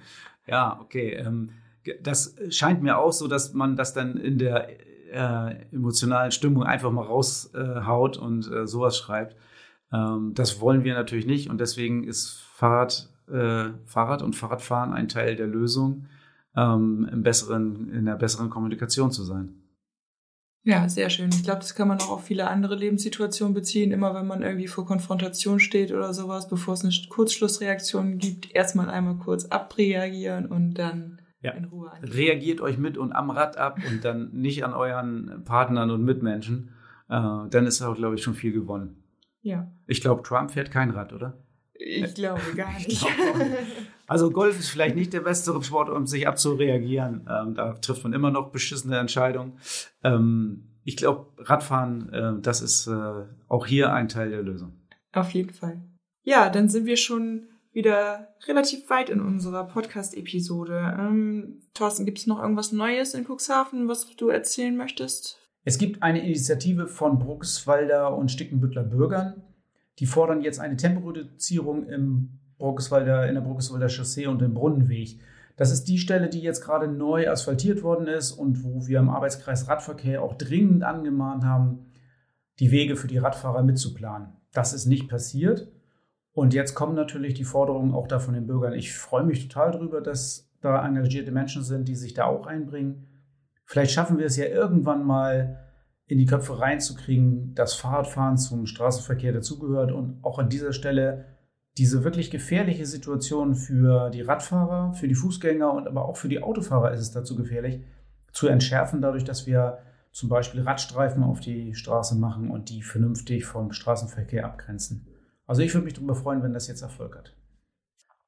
Ja, 0.47 0.79
okay. 0.81 1.13
Ähm, 1.13 1.49
das 2.01 2.35
scheint 2.49 2.81
mir 2.81 2.97
auch 2.97 3.11
so, 3.11 3.27
dass 3.27 3.53
man 3.53 3.75
das 3.75 3.93
dann 3.93 4.17
in 4.17 4.37
der 4.37 4.69
äh, 5.11 5.65
emotionalen 5.73 6.31
Stimmung 6.31 6.63
einfach 6.63 6.91
mal 6.91 7.05
raushaut 7.05 8.17
äh, 8.17 8.19
und 8.19 8.51
äh, 8.51 8.65
sowas 8.65 8.97
schreibt. 8.97 9.35
Ähm, 9.91 10.33
das 10.35 10.61
wollen 10.61 10.83
wir 10.83 10.93
natürlich 10.93 11.25
nicht 11.25 11.49
und 11.49 11.59
deswegen 11.59 12.05
ist 12.05 12.41
Fahrrad 12.53 13.09
äh, 13.31 13.69
Fahrrad 13.85 14.21
und 14.21 14.35
Fahrradfahren 14.35 14.93
ein 14.93 15.07
Teil 15.07 15.35
der 15.35 15.47
Lösung, 15.47 16.07
ähm, 16.55 17.07
im 17.11 17.23
besseren, 17.23 17.89
in 17.91 18.05
der 18.05 18.15
besseren 18.15 18.49
Kommunikation 18.49 19.11
zu 19.11 19.23
sein. 19.23 19.53
Ja, 20.63 20.89
sehr 20.89 21.09
schön. 21.09 21.29
Ich 21.29 21.43
glaube, 21.43 21.59
das 21.59 21.75
kann 21.75 21.87
man 21.87 21.99
auch 21.99 22.09
auf 22.09 22.25
viele 22.25 22.49
andere 22.49 22.75
Lebenssituationen 22.75 23.53
beziehen. 23.53 23.93
Immer 23.93 24.13
wenn 24.13 24.27
man 24.27 24.41
irgendwie 24.41 24.67
vor 24.67 24.85
Konfrontation 24.85 25.61
steht 25.61 25.93
oder 25.93 26.13
sowas, 26.13 26.49
bevor 26.49 26.73
es 26.73 26.83
eine 26.83 26.93
Kurzschlussreaktion 27.07 28.17
gibt, 28.17 28.53
erstmal 28.53 28.89
einmal 28.89 29.15
kurz 29.15 29.45
abreagieren 29.45 30.45
und 30.47 30.73
dann 30.73 31.21
ja. 31.41 31.51
in 31.51 31.65
Ruhe 31.65 31.89
angehen. 31.89 32.11
Reagiert 32.11 32.59
euch 32.59 32.77
mit 32.77 32.97
und 32.97 33.13
am 33.13 33.29
Rad 33.29 33.55
ab 33.55 33.79
und 33.89 34.03
dann 34.03 34.31
nicht 34.33 34.65
an 34.65 34.73
euren 34.73 35.43
Partnern 35.45 35.89
und 35.89 36.03
Mitmenschen. 36.03 36.71
Äh, 37.07 37.47
dann 37.49 37.65
ist 37.65 37.81
auch, 37.81 37.95
glaube 37.95 38.15
ich, 38.15 38.23
schon 38.23 38.35
viel 38.35 38.51
gewonnen. 38.51 39.03
Ja. 39.41 39.71
Ich 39.85 40.01
glaube, 40.01 40.23
Trump 40.23 40.51
fährt 40.51 40.71
kein 40.71 40.91
Rad, 40.91 41.13
oder? 41.13 41.37
Ich 41.79 42.13
glaube 42.15 42.41
gar 42.55 42.73
nicht. 42.79 43.05
Also 44.09 44.31
Golf 44.31 44.57
ist 44.57 44.69
vielleicht 44.69 44.95
nicht 44.95 45.11
der 45.11 45.19
beste 45.19 45.61
Sport, 45.61 45.89
um 45.89 46.07
sich 46.07 46.29
abzureagieren. 46.29 47.27
Ähm, 47.29 47.55
da 47.55 47.73
trifft 47.73 48.03
man 48.05 48.13
immer 48.13 48.31
noch 48.31 48.51
beschissene 48.51 48.97
Entscheidungen. 48.97 49.59
Ähm, 50.01 50.69
ich 50.85 50.95
glaube, 50.95 51.27
Radfahren, 51.39 52.13
äh, 52.13 52.41
das 52.41 52.61
ist 52.61 52.87
äh, 52.87 53.25
auch 53.49 53.65
hier 53.65 53.91
ein 53.91 54.07
Teil 54.07 54.29
der 54.29 54.43
Lösung. 54.43 54.79
Auf 55.11 55.31
jeden 55.31 55.49
Fall. 55.49 55.81
Ja, 56.23 56.49
dann 56.49 56.69
sind 56.69 56.85
wir 56.85 56.95
schon 56.95 57.49
wieder 57.73 58.29
relativ 58.47 58.89
weit 58.89 59.09
in 59.09 59.19
unserer 59.19 59.65
Podcast-Episode. 59.65 60.95
Ähm, 60.97 61.61
Thorsten, 61.73 62.05
gibt 62.05 62.19
es 62.19 62.27
noch 62.27 62.41
irgendwas 62.41 62.71
Neues 62.71 63.13
in 63.13 63.25
Cuxhaven, 63.25 63.89
was 63.89 64.15
du 64.15 64.29
erzählen 64.29 64.77
möchtest? 64.77 65.37
Es 65.65 65.77
gibt 65.77 66.01
eine 66.01 66.23
Initiative 66.23 66.87
von 66.87 67.19
Bruckswalder 67.19 68.15
und 68.15 68.31
Stickenbüttler 68.31 68.83
Bürgern 68.83 69.43
Die 69.99 70.05
fordern 70.05 70.41
jetzt 70.41 70.59
eine 70.59 70.77
Temporeduzierung 70.77 71.87
im 71.87 72.39
Bruckeswalder, 72.57 73.27
in 73.27 73.35
der 73.35 73.41
Bruckeswalder 73.41 73.89
Chaussee 73.89 74.27
und 74.27 74.41
im 74.41 74.53
Brunnenweg. 74.53 75.19
Das 75.55 75.71
ist 75.71 75.85
die 75.85 75.97
Stelle, 75.97 76.29
die 76.29 76.41
jetzt 76.41 76.63
gerade 76.63 76.87
neu 76.87 77.29
asphaltiert 77.29 77.81
worden 77.81 78.07
ist 78.07 78.31
und 78.31 78.63
wo 78.63 78.85
wir 78.85 78.99
im 78.99 79.09
Arbeitskreis 79.09 79.67
Radverkehr 79.67 80.21
auch 80.21 80.35
dringend 80.35 80.83
angemahnt 80.83 81.43
haben, 81.43 81.87
die 82.59 82.71
Wege 82.71 82.95
für 82.95 83.07
die 83.07 83.17
Radfahrer 83.17 83.63
mitzuplanen. 83.63 84.29
Das 84.53 84.73
ist 84.73 84.85
nicht 84.85 85.09
passiert. 85.09 85.71
Und 86.31 86.53
jetzt 86.53 86.75
kommen 86.75 86.95
natürlich 86.95 87.33
die 87.33 87.43
Forderungen 87.43 87.93
auch 87.93 88.07
da 88.07 88.19
von 88.19 88.35
den 88.35 88.45
Bürgern. 88.45 88.73
Ich 88.73 88.93
freue 88.93 89.23
mich 89.23 89.47
total 89.47 89.71
darüber, 89.71 90.01
dass 90.01 90.51
da 90.61 90.85
engagierte 90.85 91.31
Menschen 91.31 91.63
sind, 91.63 91.87
die 91.87 91.95
sich 91.95 92.13
da 92.13 92.25
auch 92.25 92.45
einbringen. 92.45 93.07
Vielleicht 93.65 93.91
schaffen 93.91 94.19
wir 94.19 94.27
es 94.27 94.37
ja 94.37 94.45
irgendwann 94.45 95.03
mal 95.03 95.66
in 96.07 96.17
die 96.17 96.25
Köpfe 96.25 96.59
reinzukriegen, 96.59 97.53
dass 97.53 97.73
Fahrradfahren 97.75 98.37
zum 98.37 98.65
Straßenverkehr 98.65 99.33
dazugehört 99.33 99.91
und 99.91 100.23
auch 100.23 100.39
an 100.39 100.49
dieser 100.49 100.73
Stelle 100.73 101.25
diese 101.77 102.03
wirklich 102.03 102.31
gefährliche 102.31 102.85
Situation 102.85 103.53
für 103.53 104.09
die 104.09 104.21
Radfahrer, 104.21 104.93
für 104.93 105.07
die 105.07 105.15
Fußgänger 105.15 105.71
und 105.71 105.87
aber 105.87 106.05
auch 106.05 106.17
für 106.17 106.29
die 106.29 106.41
Autofahrer 106.41 106.91
ist 106.91 107.01
es 107.01 107.11
dazu 107.11 107.35
gefährlich, 107.35 107.81
zu 108.31 108.47
entschärfen, 108.47 109.01
dadurch, 109.01 109.25
dass 109.25 109.45
wir 109.45 109.79
zum 110.11 110.29
Beispiel 110.29 110.61
Radstreifen 110.61 111.23
auf 111.23 111.39
die 111.39 111.75
Straße 111.75 112.15
machen 112.15 112.49
und 112.49 112.69
die 112.69 112.81
vernünftig 112.81 113.45
vom 113.45 113.71
Straßenverkehr 113.71 114.45
abgrenzen. 114.45 115.07
Also 115.45 115.61
ich 115.61 115.73
würde 115.73 115.85
mich 115.85 115.93
darüber 115.93 116.15
freuen, 116.15 116.41
wenn 116.41 116.53
das 116.53 116.67
jetzt 116.67 116.81
Erfolg 116.81 117.15
hat. 117.15 117.35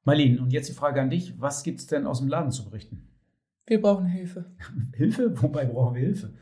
Marlene, 0.03 0.41
und 0.41 0.51
jetzt 0.51 0.69
die 0.69 0.73
Frage 0.73 1.01
an 1.01 1.09
dich, 1.09 1.39
was 1.41 1.63
gibt 1.63 1.79
es 1.79 1.87
denn 1.87 2.05
aus 2.05 2.19
dem 2.19 2.27
Laden 2.27 2.51
zu 2.51 2.65
berichten? 2.65 3.07
Wir 3.65 3.81
brauchen 3.81 4.05
Hilfe. 4.05 4.45
Hilfe? 4.93 5.41
Wobei 5.41 5.65
brauchen 5.65 5.95
wir 5.95 6.01
Hilfe? 6.01 6.33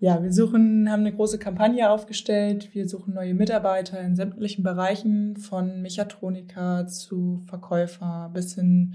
Ja, 0.00 0.22
wir 0.22 0.32
suchen, 0.32 0.88
haben 0.90 1.00
eine 1.00 1.12
große 1.12 1.40
Kampagne 1.40 1.90
aufgestellt. 1.90 2.72
Wir 2.72 2.88
suchen 2.88 3.14
neue 3.14 3.34
Mitarbeiter 3.34 4.00
in 4.00 4.14
sämtlichen 4.14 4.62
Bereichen, 4.62 5.36
von 5.36 5.82
Mechatroniker 5.82 6.86
zu 6.86 7.42
Verkäufer 7.46 8.30
bis 8.32 8.54
hin 8.54 8.94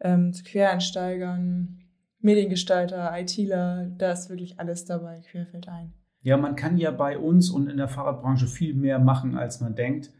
ähm, 0.00 0.32
zu 0.32 0.44
Quereinsteigern, 0.44 1.78
Mediengestalter, 2.20 3.12
ITler. 3.18 3.90
Da 3.98 4.12
ist 4.12 4.30
wirklich 4.30 4.60
alles 4.60 4.84
dabei, 4.84 5.20
querfällt 5.28 5.68
ein. 5.68 5.92
Ja, 6.22 6.36
man 6.36 6.54
kann 6.54 6.78
ja 6.78 6.92
bei 6.92 7.18
uns 7.18 7.50
und 7.50 7.68
in 7.68 7.76
der 7.76 7.88
Fahrradbranche 7.88 8.46
viel 8.46 8.74
mehr 8.74 9.00
machen, 9.00 9.36
als 9.36 9.60
man 9.60 9.74
denkt. 9.74 10.12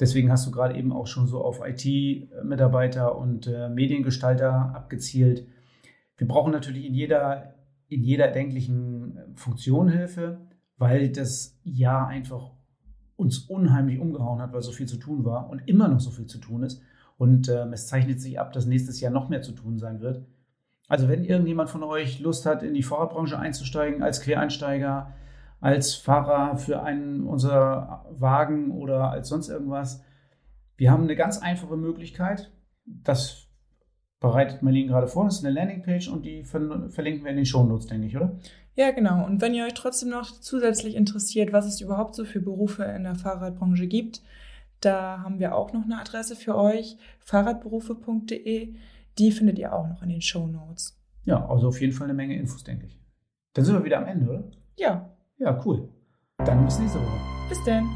Deswegen 0.00 0.30
hast 0.30 0.44
du 0.44 0.50
gerade 0.50 0.76
eben 0.76 0.92
auch 0.92 1.06
schon 1.06 1.28
so 1.28 1.40
auf 1.40 1.60
IT-Mitarbeiter 1.64 3.16
und 3.16 3.46
äh, 3.46 3.68
Mediengestalter 3.68 4.72
abgezielt. 4.74 5.46
Wir 6.16 6.26
brauchen 6.26 6.52
natürlich 6.52 6.84
in 6.84 6.94
jeder 6.94 7.54
in 7.88 8.02
jeder 8.02 8.26
erdenklichen 8.26 9.16
äh, 9.16 9.24
Funktion 9.34 9.88
Hilfe, 9.88 10.40
weil 10.76 11.10
das 11.10 11.58
Jahr 11.64 12.06
einfach 12.06 12.52
uns 13.16 13.38
unheimlich 13.38 13.98
umgehauen 13.98 14.40
hat, 14.40 14.52
weil 14.52 14.62
so 14.62 14.70
viel 14.70 14.86
zu 14.86 14.96
tun 14.96 15.24
war 15.24 15.50
und 15.50 15.66
immer 15.66 15.88
noch 15.88 16.00
so 16.00 16.10
viel 16.10 16.26
zu 16.26 16.38
tun 16.38 16.62
ist. 16.62 16.80
Und 17.16 17.48
ähm, 17.48 17.72
es 17.72 17.88
zeichnet 17.88 18.20
sich 18.20 18.38
ab, 18.38 18.52
dass 18.52 18.66
nächstes 18.66 19.00
Jahr 19.00 19.10
noch 19.10 19.28
mehr 19.28 19.42
zu 19.42 19.52
tun 19.52 19.78
sein 19.78 20.00
wird. 20.00 20.24
Also 20.86 21.08
wenn 21.08 21.24
irgendjemand 21.24 21.68
von 21.68 21.82
euch 21.82 22.20
Lust 22.20 22.46
hat, 22.46 22.62
in 22.62 22.74
die 22.74 22.84
Fahrradbranche 22.84 23.38
einzusteigen, 23.38 24.02
als 24.02 24.20
Quereinsteiger, 24.20 25.12
als 25.60 25.94
Fahrer 25.94 26.56
für 26.56 26.82
einen 26.82 27.26
unserer 27.26 28.06
Wagen 28.10 28.70
oder 28.70 29.10
als 29.10 29.28
sonst 29.28 29.48
irgendwas, 29.48 30.04
wir 30.76 30.92
haben 30.92 31.02
eine 31.02 31.16
ganz 31.16 31.38
einfache 31.38 31.76
Möglichkeit. 31.76 32.52
Das 32.86 33.47
bereitet 34.20 34.62
Marlene 34.62 34.88
gerade 34.88 35.06
vor. 35.06 35.24
Das 35.24 35.36
ist 35.36 35.44
eine 35.44 35.54
Landingpage 35.54 36.08
und 36.08 36.24
die 36.24 36.44
verlinken 36.44 37.24
wir 37.24 37.30
in 37.30 37.36
den 37.36 37.46
Shownotes, 37.46 37.86
denke 37.86 38.06
ich, 38.06 38.16
oder? 38.16 38.36
Ja, 38.74 38.92
genau. 38.92 39.24
Und 39.26 39.40
wenn 39.40 39.54
ihr 39.54 39.64
euch 39.64 39.74
trotzdem 39.74 40.10
noch 40.10 40.30
zusätzlich 40.40 40.94
interessiert, 40.94 41.52
was 41.52 41.66
es 41.66 41.80
überhaupt 41.80 42.14
so 42.14 42.24
für 42.24 42.40
Berufe 42.40 42.84
in 42.84 43.04
der 43.04 43.16
Fahrradbranche 43.16 43.86
gibt, 43.86 44.22
da 44.80 45.20
haben 45.22 45.40
wir 45.40 45.56
auch 45.56 45.72
noch 45.72 45.84
eine 45.84 45.98
Adresse 45.98 46.36
für 46.36 46.54
euch, 46.54 46.96
fahrradberufe.de. 47.20 48.74
Die 49.18 49.32
findet 49.32 49.58
ihr 49.58 49.72
auch 49.72 49.88
noch 49.88 50.02
in 50.02 50.10
den 50.10 50.22
Shownotes. 50.22 50.96
Ja, 51.24 51.44
also 51.48 51.68
auf 51.68 51.80
jeden 51.80 51.92
Fall 51.92 52.06
eine 52.06 52.14
Menge 52.14 52.36
Infos, 52.36 52.62
denke 52.62 52.86
ich. 52.86 53.00
Dann 53.54 53.64
sind 53.64 53.74
wir 53.74 53.84
wieder 53.84 53.98
am 53.98 54.06
Ende, 54.06 54.30
oder? 54.30 54.44
Ja. 54.76 55.10
Ja, 55.38 55.60
cool. 55.64 55.88
Dann 56.38 56.64
bis 56.64 56.78
nächste 56.78 57.00
Woche. 57.00 57.18
Bis 57.48 57.64
dann. 57.64 57.88